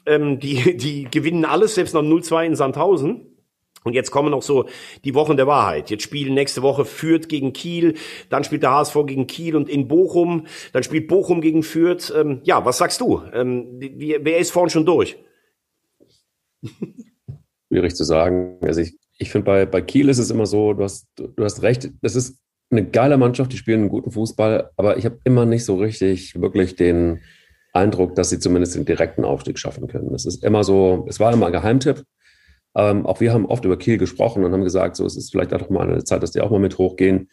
[0.05, 3.32] Ähm, die, die gewinnen alles, selbst noch 0-2 in Sandhausen.
[3.85, 4.67] Und jetzt kommen noch so
[5.05, 5.91] die Wochen der Wahrheit.
[5.91, 7.95] Jetzt spielen nächste Woche Fürth gegen Kiel,
[8.29, 12.13] dann spielt der HSV gegen Kiel und in Bochum, dann spielt Bochum gegen Fürth.
[12.15, 13.23] Ähm, ja, was sagst du?
[13.33, 15.17] Ähm, wie, wer ist vorhin schon durch?
[17.69, 18.59] Schwierig zu sagen.
[18.63, 21.63] Also ich, ich finde, bei, bei Kiel ist es immer so, du hast, du hast
[21.63, 22.39] recht, das ist
[22.71, 26.41] eine geile Mannschaft, die spielen einen guten Fußball, aber ich habe immer nicht so richtig
[26.41, 27.21] wirklich den
[27.73, 30.15] Eindruck, dass sie zumindest den direkten Aufstieg schaffen können.
[30.15, 32.05] Es ist immer so, es war immer ein Geheimtipp.
[32.75, 35.53] Ähm, auch wir haben oft über Kiel gesprochen und haben gesagt, so es ist vielleicht
[35.53, 37.29] auch mal eine Zeit, dass die auch mal mit hochgehen.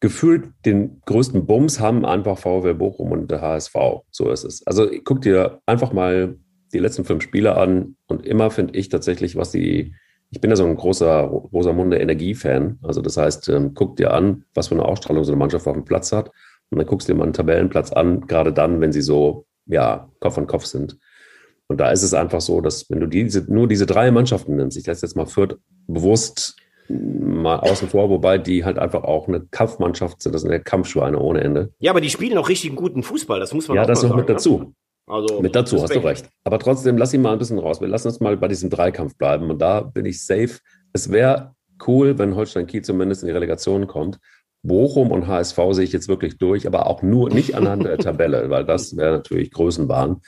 [0.00, 3.74] Gefühlt den größten Bums haben einfach VfL Bochum und der HSV.
[4.10, 4.66] So ist es.
[4.66, 6.36] Also guck dir einfach mal
[6.72, 9.94] die letzten fünf Spiele an und immer finde ich tatsächlich, was die,
[10.30, 12.78] ich bin ja so ein großer Rosamunde Energie-Fan.
[12.82, 15.74] Also das heißt, ähm, guck dir an, was für eine Ausstrahlung so eine Mannschaft auf
[15.74, 16.30] dem Platz hat.
[16.70, 20.10] Und dann guckst du dir mal einen Tabellenplatz an, gerade dann, wenn sie so, ja,
[20.20, 20.98] Kopf an Kopf sind.
[21.68, 24.76] Und da ist es einfach so, dass wenn du diese, nur diese drei Mannschaften nimmst,
[24.76, 26.56] ich lasse jetzt mal Fürth bewusst
[26.88, 31.18] mal außen vor, wobei die halt einfach auch eine Kampfmannschaft sind, das sind ja Kampfschweine
[31.18, 31.72] ohne Ende.
[31.78, 34.16] Ja, aber die spielen auch richtig guten Fußball, das muss man Ja, auch das noch
[34.16, 34.58] mit sagen, dazu.
[34.58, 34.72] Ne?
[35.08, 36.28] Also, Mit dazu, hast du recht.
[36.44, 37.80] Aber trotzdem, lass ihn mal ein bisschen raus.
[37.80, 39.50] Wir lassen uns mal bei diesem Dreikampf bleiben.
[39.50, 40.58] Und da bin ich safe.
[40.92, 41.54] Es wäre
[41.86, 44.18] cool, wenn Holstein Kiel zumindest in die Relegation kommt.
[44.62, 48.50] Bochum und HSV sehe ich jetzt wirklich durch, aber auch nur nicht anhand der Tabelle,
[48.50, 50.20] weil das wäre natürlich Größenwahn.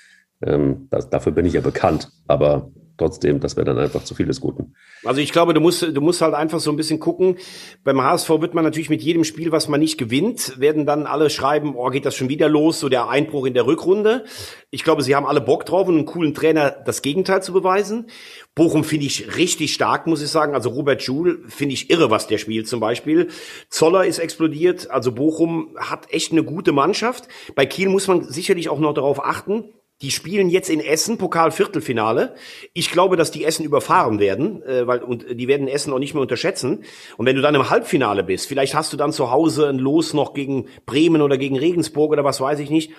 [0.44, 2.10] Ähm, das, dafür bin ich ja bekannt.
[2.26, 2.70] Aber
[3.00, 4.74] trotzdem, das wäre dann einfach zu viel des Guten.
[5.04, 7.36] Also ich glaube, du musst, du musst halt einfach so ein bisschen gucken.
[7.82, 11.30] Beim HSV wird man natürlich mit jedem Spiel, was man nicht gewinnt, werden dann alle
[11.30, 14.24] schreiben, oh, geht das schon wieder los, so der Einbruch in der Rückrunde.
[14.70, 18.08] Ich glaube, sie haben alle Bock drauf einen coolen Trainer das Gegenteil zu beweisen.
[18.54, 20.54] Bochum finde ich richtig stark, muss ich sagen.
[20.54, 23.28] Also Robert Joule finde ich irre, was der spielt zum Beispiel.
[23.70, 24.90] Zoller ist explodiert.
[24.90, 27.28] Also Bochum hat echt eine gute Mannschaft.
[27.54, 29.64] Bei Kiel muss man sicherlich auch noch darauf achten,
[30.02, 32.34] die spielen jetzt in Essen, Pokal-Viertelfinale.
[32.72, 36.14] Ich glaube, dass die Essen überfahren werden, äh, weil und die werden Essen auch nicht
[36.14, 36.84] mehr unterschätzen.
[37.16, 40.14] Und wenn du dann im Halbfinale bist, vielleicht hast du dann zu Hause ein Los
[40.14, 42.92] noch gegen Bremen oder gegen Regensburg oder was weiß ich nicht.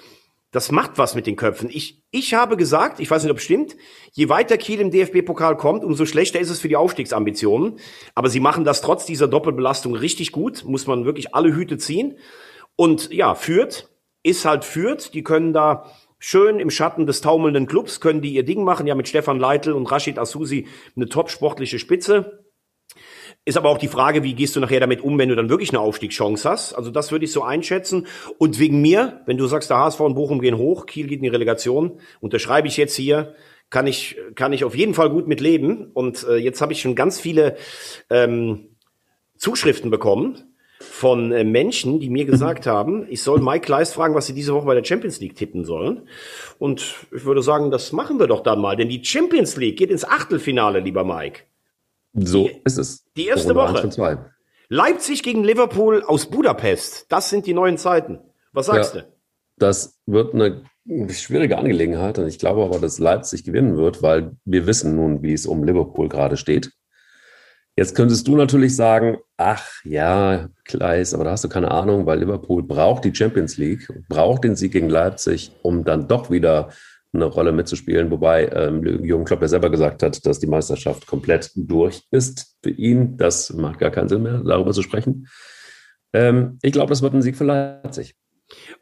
[0.52, 1.70] Das macht was mit den Köpfen.
[1.72, 3.78] Ich, ich habe gesagt, ich weiß nicht, ob es stimmt,
[4.12, 7.80] je weiter Kiel im DFB-Pokal kommt, umso schlechter ist es für die Aufstiegsambitionen.
[8.16, 12.18] Aber sie machen das trotz dieser Doppelbelastung richtig gut, muss man wirklich alle Hüte ziehen.
[12.76, 13.88] Und ja, Fürth
[14.24, 15.90] ist halt Fürth, die können da
[16.22, 19.74] schön im Schatten des taumelnden Clubs, können die ihr Ding machen, ja mit Stefan Leitl
[19.74, 22.46] und Rashid Asusi eine top sportliche Spitze.
[23.44, 25.72] Ist aber auch die Frage, wie gehst du nachher damit um, wenn du dann wirklich
[25.72, 26.74] eine Aufstiegschance hast?
[26.74, 28.06] Also das würde ich so einschätzen.
[28.38, 31.24] Und wegen mir, wenn du sagst, der HSV und Bochum gehen hoch, Kiel geht in
[31.24, 33.34] die Relegation, unterschreibe ich jetzt hier,
[33.72, 35.90] kann ich, kann ich auf jeden Fall gut mit leben.
[35.92, 37.58] Und äh, jetzt habe ich schon ganz viele
[38.12, 38.78] ähm,
[39.38, 40.51] Zuschriften bekommen
[40.82, 44.54] von äh, Menschen, die mir gesagt haben, ich soll Mike Kleist fragen, was sie diese
[44.54, 46.08] Woche bei der Champions League tippen sollen.
[46.60, 49.92] Und ich würde sagen, das machen wir doch dann mal, denn die Champions League geht
[49.92, 51.42] ins Achtelfinale, lieber Mike.
[52.14, 53.06] So ist es.
[53.16, 54.30] Die erste Woche.
[54.68, 57.06] Leipzig gegen Liverpool aus Budapest.
[57.10, 58.20] Das sind die neuen Zeiten.
[58.54, 59.02] Was sagst Ja.
[59.02, 59.08] du?
[59.58, 60.64] Das wird eine
[61.10, 65.34] schwierige Angelegenheit und ich glaube aber, dass Leipzig gewinnen wird, weil wir wissen nun, wie
[65.34, 66.72] es um Liverpool gerade steht.
[67.82, 72.20] Jetzt könntest du natürlich sagen, ach ja, Kleis, aber da hast du keine Ahnung, weil
[72.20, 76.70] Liverpool braucht die Champions League, braucht den Sieg gegen Leipzig, um dann doch wieder
[77.12, 78.12] eine Rolle mitzuspielen.
[78.12, 82.70] Wobei ähm, Jürgen Klopp ja selber gesagt hat, dass die Meisterschaft komplett durch ist für
[82.70, 83.18] ihn.
[83.18, 85.28] Das macht gar keinen Sinn mehr, darüber zu sprechen.
[86.14, 88.14] Ähm, ich glaube, das wird ein Sieg für Leipzig.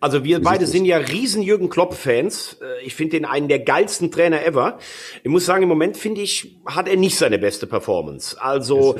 [0.01, 2.57] Also wir beide sind ja riesen Jürgen Klopp-Fans.
[2.61, 4.79] Äh, Ich finde den einen der geilsten Trainer ever.
[5.23, 8.41] Ich muss sagen, im Moment finde ich, hat er nicht seine beste Performance.
[8.41, 8.95] Also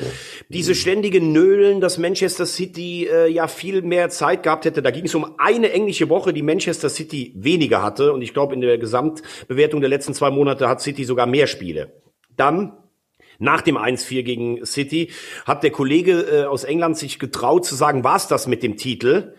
[0.50, 4.82] diese ständige Nölen, dass Manchester City äh, ja viel mehr Zeit gehabt hätte.
[4.82, 8.12] Da ging es um eine englische Woche, die Manchester City weniger hatte.
[8.12, 11.94] Und ich glaube, in der Gesamtbewertung der letzten zwei Monate hat City sogar mehr Spiele.
[12.36, 12.74] Dann
[13.40, 15.12] nach dem 1-4 gegen City
[15.46, 19.34] hat der Kollege äh, aus England sich getraut zu sagen, war's das mit dem Titel?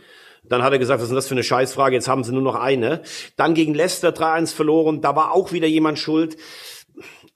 [0.50, 1.94] Dann hat er gesagt, was ist denn das für eine Scheißfrage?
[1.94, 3.02] Jetzt haben sie nur noch eine.
[3.36, 5.00] Dann gegen Leicester 3-1 verloren.
[5.00, 6.36] Da war auch wieder jemand schuld.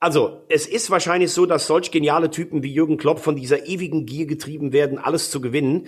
[0.05, 4.05] Also, es ist wahrscheinlich so, dass solch geniale Typen wie Jürgen Klopp von dieser ewigen
[4.05, 5.87] Gier getrieben werden, alles zu gewinnen.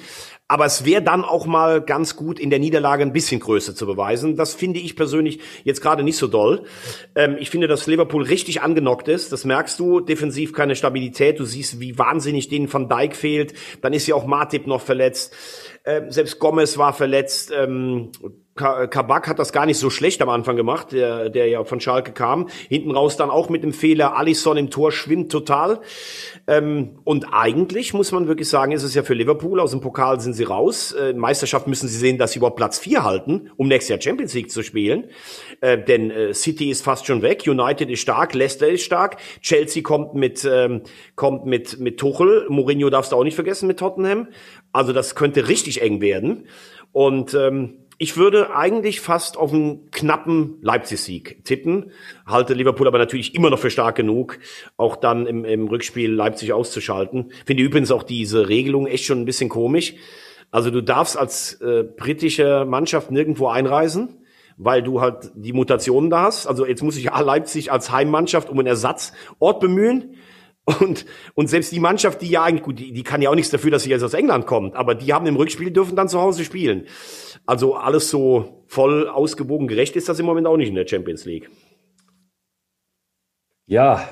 [0.49, 3.85] Aber es wäre dann auch mal ganz gut, in der Niederlage ein bisschen Größe zu
[3.85, 4.35] beweisen.
[4.35, 6.65] Das finde ich persönlich jetzt gerade nicht so doll.
[7.15, 9.33] Ähm, ich finde, dass Liverpool richtig angenockt ist.
[9.33, 10.01] Das merkst du.
[10.01, 11.39] Defensiv keine Stabilität.
[11.39, 13.53] Du siehst, wie wahnsinnig denen Van Dijk fehlt.
[13.83, 15.35] Dann ist ja auch Matip noch verletzt.
[15.85, 17.53] Ähm, selbst Gomez war verletzt.
[17.55, 18.13] Ähm,
[18.57, 22.13] Kabak hat das gar nicht so schlecht am Anfang gemacht, der, der ja von Schalke
[22.13, 22.49] kam.
[22.69, 24.17] Hinten raus dann auch mit dem Fehler.
[24.17, 25.81] Alisson im Tor schwimmt total.
[26.47, 30.21] Ähm, und eigentlich muss man wirklich sagen, ist es ja für Liverpool, aus dem Pokal
[30.21, 30.93] sind sie raus.
[30.93, 34.33] Äh, Meisterschaft müssen sie sehen, dass sie überhaupt Platz 4 halten, um nächstes Jahr Champions
[34.33, 35.05] League zu spielen.
[35.61, 39.83] Äh, denn äh, City ist fast schon weg, United ist stark, Leicester ist stark, Chelsea
[39.83, 40.83] kommt mit, ähm,
[41.15, 44.29] kommt mit, mit Tuchel, Mourinho darfst du auch nicht vergessen mit Tottenham.
[44.73, 46.47] Also das könnte richtig eng werden.
[46.93, 51.93] Und ähm, ich würde eigentlich fast auf einen knappen Leipzig-Sieg tippen.
[52.27, 54.39] Halte Liverpool aber natürlich immer noch für stark genug,
[54.77, 57.33] auch dann im, im Rückspiel Leipzig auszuschalten.
[57.47, 59.95] Finde übrigens auch diese Regelung echt schon ein bisschen komisch.
[60.51, 64.21] Also du darfst als äh, britische Mannschaft nirgendwo einreisen,
[64.59, 66.47] weil du halt die Mutationen da hast.
[66.47, 70.17] Also jetzt muss sich ja Leipzig als Heimmannschaft um einen Ersatzort bemühen.
[70.81, 73.53] Und, und selbst die Mannschaft, die ja eigentlich, gut, die, die kann ja auch nichts
[73.53, 76.21] dafür, dass sie jetzt aus England kommt, aber die haben im Rückspiel, dürfen dann zu
[76.21, 76.87] Hause spielen.
[77.47, 81.25] Also alles so voll ausgewogen gerecht ist das im Moment auch nicht in der Champions
[81.25, 81.49] League.
[83.67, 84.09] Ja,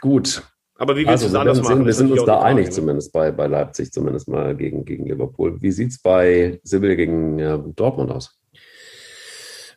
[0.00, 0.42] gut.
[0.76, 1.86] Aber wie willst Also, du es anders machen?
[1.86, 5.62] wir sind uns da einig, Frage, zumindest bei, bei Leipzig, zumindest mal gegen, gegen Liverpool.
[5.62, 8.38] Wie sieht's bei Sevilla gegen äh, Dortmund aus?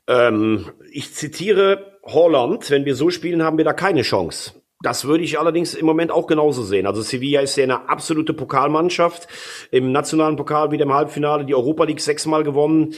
[0.08, 4.54] Ähm, ich zitiere Holland, wenn wir so spielen, haben wir da keine Chance.
[4.86, 6.86] Das würde ich allerdings im Moment auch genauso sehen.
[6.86, 9.28] Also Sevilla ist ja eine absolute Pokalmannschaft.
[9.72, 12.94] Im nationalen Pokal wieder im Halbfinale, die Europa League sechsmal gewonnen.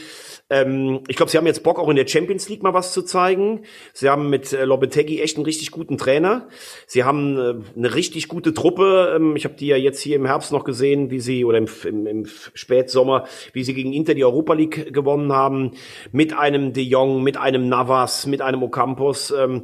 [0.50, 3.00] Ähm, ich glaube, sie haben jetzt Bock, auch in der Champions League mal was zu
[3.00, 3.62] zeigen.
[3.94, 6.48] Sie haben mit äh, Lopetegui echt einen richtig guten Trainer.
[6.86, 9.14] Sie haben äh, eine richtig gute Truppe.
[9.16, 11.68] Ähm, ich habe die ja jetzt hier im Herbst noch gesehen, wie sie, oder im,
[11.86, 13.24] im, im Spätsommer,
[13.54, 15.72] wie sie gegen Inter die Europa League gewonnen haben.
[16.12, 19.30] Mit einem De Jong, mit einem Navas, mit einem Ocampos.
[19.30, 19.62] Ähm,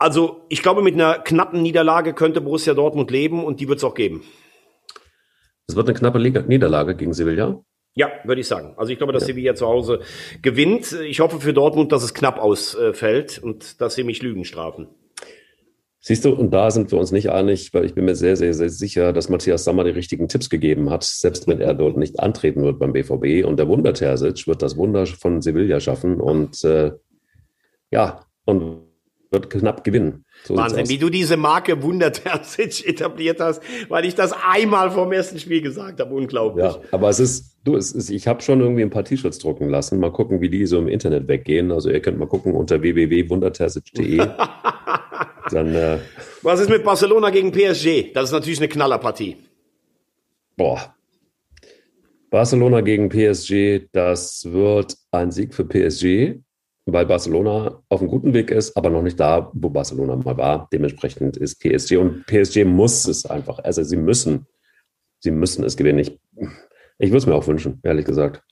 [0.00, 3.84] also ich glaube, mit einer knappen Niederlage könnte Borussia Dortmund leben und die wird es
[3.84, 4.24] auch geben.
[5.68, 7.62] Es wird eine knappe Niederlage gegen Sevilla.
[7.94, 8.74] Ja, würde ich sagen.
[8.76, 10.00] Also ich glaube, dass Sevilla zu Hause
[10.42, 10.92] gewinnt.
[11.06, 14.88] Ich hoffe für Dortmund, dass es knapp ausfällt und dass sie mich Lügen strafen.
[16.02, 18.54] Siehst du, und da sind wir uns nicht einig, weil ich bin mir sehr, sehr,
[18.54, 22.20] sehr sicher, dass Matthias Sammer die richtigen Tipps gegeben hat, selbst wenn er dort nicht
[22.20, 23.46] antreten wird beim BVB.
[23.46, 26.92] Und der Wunder Terzic wird das Wunder von Sevilla schaffen und äh,
[27.90, 28.89] ja, und
[29.30, 30.24] wird knapp gewinnen.
[30.44, 35.12] So Wahnsinn, wie du diese Marke Wunder Terzic etabliert hast, weil ich das einmal vom
[35.12, 36.14] ersten Spiel gesagt habe.
[36.14, 36.64] Unglaublich.
[36.64, 39.68] Ja, aber es ist, du, es ist, ich habe schon irgendwie ein paar T-Shirts drucken
[39.68, 40.00] lassen.
[40.00, 41.70] Mal gucken, wie die so im Internet weggehen.
[41.70, 44.18] Also ihr könnt mal gucken unter www.wunderterzic.de.
[45.50, 45.98] Dann, äh,
[46.42, 48.12] Was ist mit Barcelona gegen PSG?
[48.12, 49.36] Das ist natürlich eine Knallerpartie.
[50.56, 50.94] boah.
[52.30, 56.38] Barcelona gegen PSG, das wird ein Sieg für PSG,
[56.86, 60.68] weil Barcelona auf einem guten Weg ist, aber noch nicht da, wo Barcelona mal war.
[60.72, 63.58] Dementsprechend ist PSG und PSG muss es einfach.
[63.60, 64.46] Also sie müssen
[65.20, 65.98] sie müssen es gewinnen.
[65.98, 66.18] Ich,
[66.98, 68.42] ich würde es mir auch wünschen, ehrlich gesagt.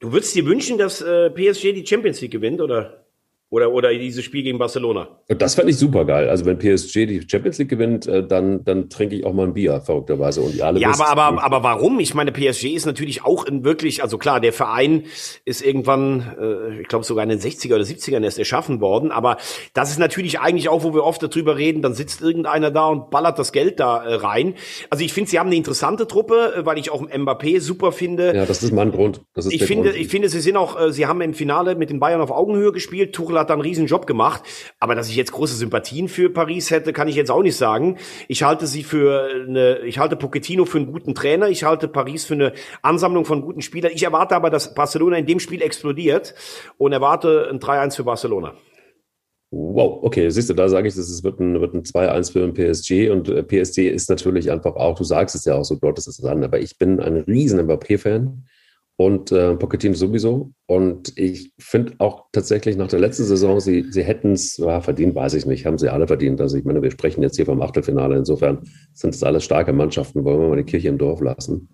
[0.00, 3.05] Du würdest dir wünschen, dass äh, PSG die Champions League gewinnt, oder?
[3.48, 5.20] Oder, oder dieses Spiel gegen Barcelona.
[5.28, 6.28] Das fände ich super geil.
[6.28, 9.54] Also wenn PSG die Champions League gewinnt, äh, dann, dann trinke ich auch mal ein
[9.54, 10.40] Bier, verrückterweise.
[10.40, 12.00] Und alle ja, aber, aber, aber warum?
[12.00, 15.04] Ich meine, PSG ist natürlich auch in wirklich, also klar, der Verein
[15.44, 19.12] ist irgendwann, äh, ich glaube sogar in den 60er oder 70ern erst erschaffen worden.
[19.12, 19.36] Aber
[19.74, 23.10] das ist natürlich eigentlich auch, wo wir oft darüber reden, dann sitzt irgendeiner da und
[23.10, 24.54] ballert das Geld da äh, rein.
[24.90, 28.34] Also ich finde, sie haben eine interessante Truppe, äh, weil ich auch Mbappé super finde.
[28.34, 29.22] Ja, das ist mein Grund.
[29.34, 30.02] Das ist ich finde, Grund.
[30.02, 32.72] ich finde, sie sind auch, äh, sie haben im Finale mit den Bayern auf Augenhöhe
[32.72, 33.14] gespielt.
[33.14, 34.42] Tuchel hat da einen riesen Job gemacht.
[34.80, 37.96] Aber dass ich jetzt große Sympathien für Paris hätte, kann ich jetzt auch nicht sagen.
[38.28, 41.48] Ich halte sie für eine, ich halte Pochettino für einen guten Trainer.
[41.48, 43.92] Ich halte Paris für eine Ansammlung von guten Spielern.
[43.94, 46.34] Ich erwarte aber, dass Barcelona in dem Spiel explodiert
[46.78, 48.54] und erwarte ein 3-1 für Barcelona.
[49.52, 52.52] Wow, okay, siehst du, da sage ich, es wird ein, wird ein 2-1 für den
[52.52, 55.98] PSG und äh, PSG ist natürlich einfach auch, du sagst es ja auch so, dort
[55.98, 58.44] ist es an, aber ich bin ein riesen Mbappé-Fan
[58.96, 60.52] und äh, Pochettino sowieso.
[60.66, 65.14] Und ich finde auch tatsächlich nach der letzten Saison, sie, sie hätten es ja, verdient,
[65.14, 66.40] weiß ich nicht, haben sie alle verdient.
[66.40, 68.16] Also ich meine, wir sprechen jetzt hier vom Achtelfinale.
[68.16, 68.62] Insofern
[68.94, 71.68] sind es alles starke Mannschaften, wollen wir mal die Kirche im Dorf lassen.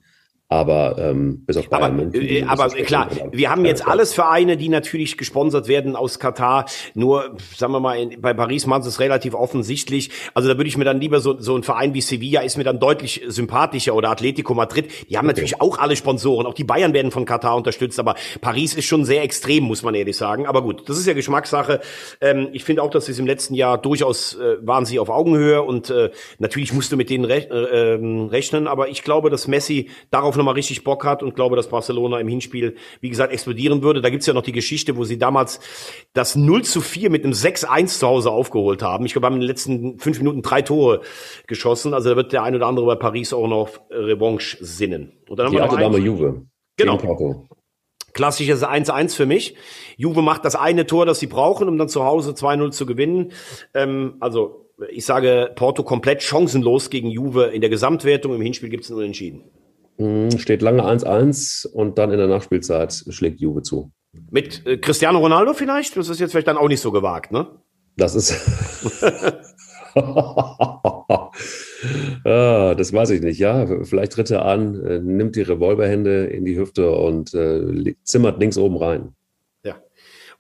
[0.52, 4.58] Aber ähm, bis auf Bayern aber, München, äh, aber klar, wir haben jetzt alles Vereine,
[4.58, 6.66] die natürlich gesponsert werden aus Katar.
[6.92, 10.10] Nur, sagen wir mal, in, bei Paris machen sie es relativ offensichtlich.
[10.34, 12.64] Also da würde ich mir dann lieber so, so ein Verein wie Sevilla ist mir
[12.64, 14.90] dann deutlich sympathischer oder Atletico Madrid.
[15.08, 15.36] Die haben okay.
[15.36, 16.46] natürlich auch alle Sponsoren.
[16.46, 17.98] Auch die Bayern werden von Katar unterstützt.
[17.98, 20.46] Aber Paris ist schon sehr extrem, muss man ehrlich sagen.
[20.46, 21.80] Aber gut, das ist ja Geschmackssache.
[22.20, 25.08] Ähm, ich finde auch, dass sie es im letzten Jahr durchaus äh, waren sie auf
[25.08, 28.66] Augenhöhe und äh, natürlich musst du mit denen rech äh, ähm, rechnen.
[28.66, 32.28] Aber ich glaube, dass Messi darauf nochmal richtig Bock hat und glaube, dass Barcelona im
[32.28, 34.02] Hinspiel, wie gesagt, explodieren würde.
[34.02, 35.60] Da gibt's ja noch die Geschichte, wo sie damals
[36.12, 39.06] das 0 zu 4 mit einem 6-1 zu Hause aufgeholt haben.
[39.06, 41.02] Ich glaube, haben in den letzten fünf Minuten drei Tore
[41.46, 41.94] geschossen.
[41.94, 45.12] Also da wird der ein oder andere bei Paris auch noch Revanche sinnen.
[45.28, 46.46] Und dann haben die wir alte Dame Juve.
[46.76, 47.46] Genau.
[48.12, 49.56] Klassisches 1-1 für mich.
[49.96, 53.32] Juve macht das eine Tor, das sie brauchen, um dann zu Hause 2-0 zu gewinnen.
[53.72, 58.34] Ähm, also ich sage Porto komplett chancenlos gegen Juve in der Gesamtwertung.
[58.34, 59.44] Im Hinspiel gibt es ein Unentschieden.
[59.98, 63.92] Hm, steht lange 1-1 und dann in der Nachspielzeit schlägt Juve zu.
[64.30, 65.96] Mit äh, Cristiano Ronaldo vielleicht?
[65.96, 67.46] Das ist jetzt vielleicht dann auch nicht so gewagt, ne?
[67.96, 68.32] Das ist.
[72.24, 73.66] ah, das weiß ich nicht, ja.
[73.84, 78.56] Vielleicht tritt er an, äh, nimmt die Revolverhände in die Hüfte und äh, zimmert links
[78.56, 79.14] oben rein.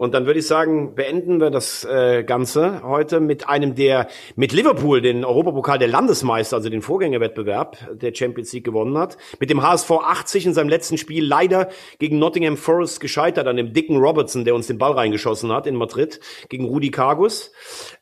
[0.02, 4.52] Und dann würde ich sagen, beenden wir das äh, Ganze heute mit einem, der mit
[4.52, 9.16] Liverpool den Europapokal der Landesmeister, also den Vorgängerwettbewerb der Champions League gewonnen hat.
[9.38, 11.68] Mit dem HSV 80 in seinem letzten Spiel leider
[12.00, 15.76] gegen Nottingham Forest gescheitert an dem dicken Robertson, der uns den Ball reingeschossen hat in
[15.76, 17.52] Madrid gegen Rudi Kargus.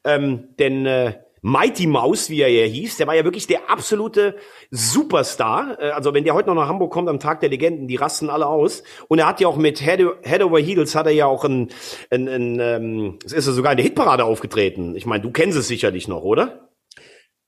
[0.03, 4.37] Ähm, denn äh, Mighty Mouse, wie er ja hieß, der war ja wirklich der absolute
[4.71, 5.79] Superstar.
[5.81, 8.31] Äh, also wenn der heute noch nach Hamburg kommt am Tag der Legenden, die rasten
[8.31, 8.83] alle aus.
[9.09, 11.69] Und er hat ja auch mit Head, Head Over Heels hat er ja auch ein,
[12.11, 14.95] ein, ein ähm, es ist er sogar in der Hitparade aufgetreten.
[14.97, 16.71] Ich meine, du kennst es sicherlich noch, oder?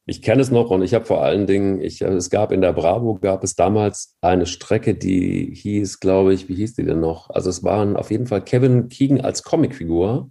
[0.05, 2.73] Ich kenne es noch und ich habe vor allen Dingen, ich, es gab in der
[2.73, 7.31] Bravo, gab es damals eine Strecke, die hieß, glaube ich, wie hieß die denn noch?
[7.31, 10.31] Also es waren auf jeden Fall Kevin Keegan als Comicfigur.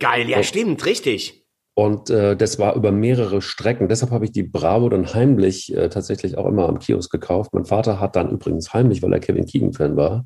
[0.00, 1.45] Geil, ja, und, stimmt, richtig.
[1.78, 3.86] Und äh, das war über mehrere Strecken.
[3.86, 7.52] Deshalb habe ich die Bravo dann heimlich äh, tatsächlich auch immer am Kiosk gekauft.
[7.52, 10.24] Mein Vater hat dann übrigens heimlich, weil er Kevin Keegan-Fan war,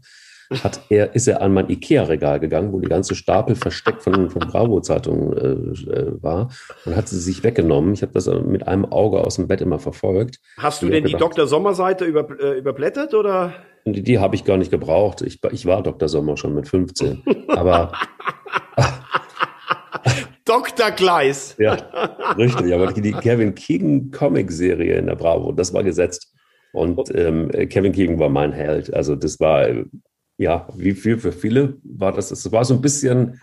[0.63, 4.43] hat er, ist er an mein Ikea-Regal gegangen, wo die ganze Stapel versteckt von, von
[4.43, 6.53] Bravo-Zeitungen äh, äh, war
[6.85, 7.95] und hat sie sich weggenommen.
[7.95, 10.39] Ich habe das mit einem Auge aus dem Bett immer verfolgt.
[10.57, 11.49] Hast du denn die Dr.
[11.49, 13.55] Sommer-Seite über, äh, überblättert oder?
[13.87, 15.23] Die, die habe ich gar nicht gebraucht.
[15.23, 16.09] Ich, ich war Dr.
[16.09, 17.25] Sommer schon mit 15.
[17.49, 17.91] Aber.
[20.89, 21.55] Gleis.
[21.59, 21.75] Ja,
[22.39, 22.73] richtig.
[22.73, 26.33] Aber die Kevin Keegan Comic-Serie in der Bravo, das war gesetzt.
[26.73, 28.95] Und ähm, Kevin Keegan war mein Held.
[28.95, 29.69] Also das war,
[30.39, 32.31] ja, wie viel für viele war das?
[32.31, 33.41] Es war so ein bisschen,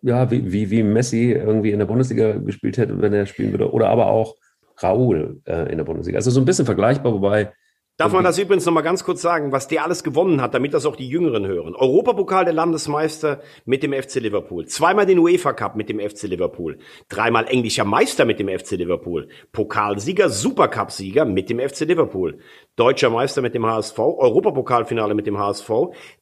[0.00, 3.70] ja, wie, wie, wie Messi irgendwie in der Bundesliga gespielt hätte, wenn er spielen würde.
[3.70, 4.36] Oder aber auch
[4.80, 6.16] Raúl äh, in der Bundesliga.
[6.16, 7.52] Also so ein bisschen vergleichbar, wobei
[7.96, 10.74] Darf man das übrigens noch mal ganz kurz sagen, was der alles gewonnen hat, damit
[10.74, 11.76] das auch die Jüngeren hören?
[11.76, 16.78] Europapokal der Landesmeister mit dem FC Liverpool, zweimal den UEFA Cup mit dem FC Liverpool,
[17.08, 22.40] dreimal englischer Meister mit dem FC Liverpool, Pokalsieger, Supercup-Sieger mit dem FC Liverpool,
[22.74, 25.70] deutscher Meister mit dem HSV, Europapokalfinale mit dem HSV,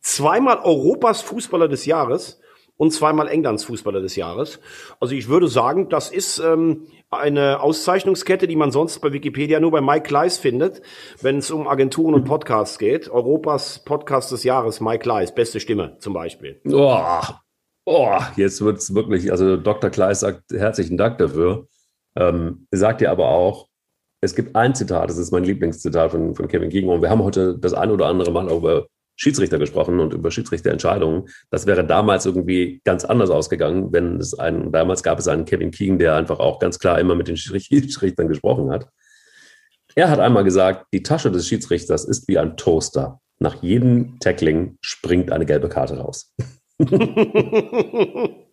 [0.02, 2.42] zweimal Europas Fußballer des Jahres
[2.76, 4.60] und zweimal Englands Fußballer des Jahres.
[5.00, 9.70] Also ich würde sagen, das ist ähm, eine Auszeichnungskette, die man sonst bei Wikipedia nur
[9.70, 10.82] bei Mike Kleiss findet,
[11.20, 13.08] wenn es um Agenturen und Podcasts geht.
[13.08, 16.60] Europas Podcast des Jahres, Mike Kleiss, beste Stimme zum Beispiel.
[16.66, 17.20] Oh,
[17.84, 19.90] oh jetzt wird's wirklich, also Dr.
[19.90, 21.68] Kleiss sagt herzlichen Dank dafür.
[22.16, 23.68] Ähm, sagt ja aber auch,
[24.20, 26.88] es gibt ein Zitat, das ist mein Lieblingszitat von, von Kevin.
[26.88, 28.86] Und wir haben heute das ein oder andere Mal über
[29.22, 31.28] Schiedsrichter gesprochen und über Schiedsrichterentscheidungen.
[31.48, 35.70] Das wäre damals irgendwie ganz anders ausgegangen, wenn es einen, damals gab es einen Kevin
[35.70, 38.88] Keegan, der einfach auch ganz klar immer mit den Schiedsrichtern gesprochen hat.
[39.94, 43.20] Er hat einmal gesagt, die Tasche des Schiedsrichters ist wie ein Toaster.
[43.38, 46.34] Nach jedem Tackling springt eine gelbe Karte raus.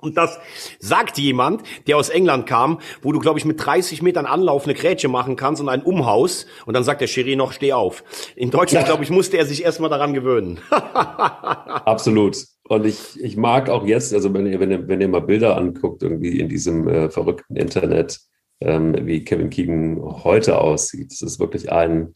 [0.00, 0.38] Und das
[0.78, 4.74] sagt jemand, der aus England kam, wo du, glaube ich, mit 30 Metern Anlauf eine
[4.74, 6.46] Grätsche machen kannst und ein Umhaus.
[6.66, 8.04] Und dann sagt der Schiri noch, steh auf.
[8.36, 10.60] In Deutschland, glaube ich, musste er sich erstmal daran gewöhnen.
[10.70, 12.36] Absolut.
[12.68, 15.56] Und ich, ich mag auch jetzt, also wenn ihr, wenn ihr, wenn ihr mal Bilder
[15.56, 18.20] anguckt, irgendwie in diesem äh, verrückten Internet,
[18.60, 21.10] ähm, wie Kevin Keegan heute aussieht.
[21.10, 22.14] Das ist wirklich ein,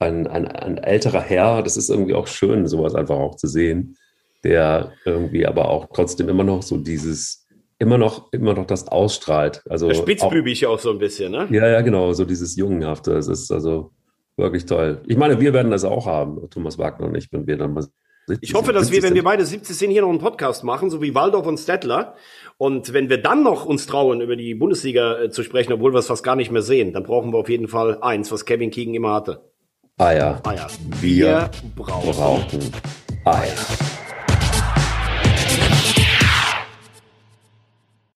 [0.00, 1.62] ein, ein, ein älterer Herr.
[1.62, 3.96] Das ist irgendwie auch schön, sowas einfach auch zu sehen
[4.44, 7.46] der irgendwie aber auch trotzdem immer noch so dieses,
[7.78, 9.62] immer noch, immer noch das ausstrahlt.
[9.68, 11.48] Also Spitzbübig auch, auch so ein bisschen, ne?
[11.50, 13.12] Ja, ja, genau, so dieses Jungenhafte.
[13.16, 13.92] Es ist also
[14.36, 15.02] wirklich toll.
[15.06, 17.84] Ich meine, wir werden das auch haben, Thomas Wagner und ich, wenn wir dann mal
[18.40, 21.02] ich hoffe, dass wir, wenn wir beide 70 sind, hier noch einen Podcast machen, so
[21.02, 22.14] wie Waldorf und Stettler.
[22.56, 25.98] Und wenn wir dann noch uns trauen, über die Bundesliga äh, zu sprechen, obwohl wir
[25.98, 28.70] es fast gar nicht mehr sehen, dann brauchen wir auf jeden Fall eins, was Kevin
[28.70, 29.50] Keegan immer hatte.
[29.98, 30.40] Eier.
[30.44, 30.68] Eier.
[31.00, 32.72] Wir, wir brauchen, brauchen
[33.24, 33.93] Eier.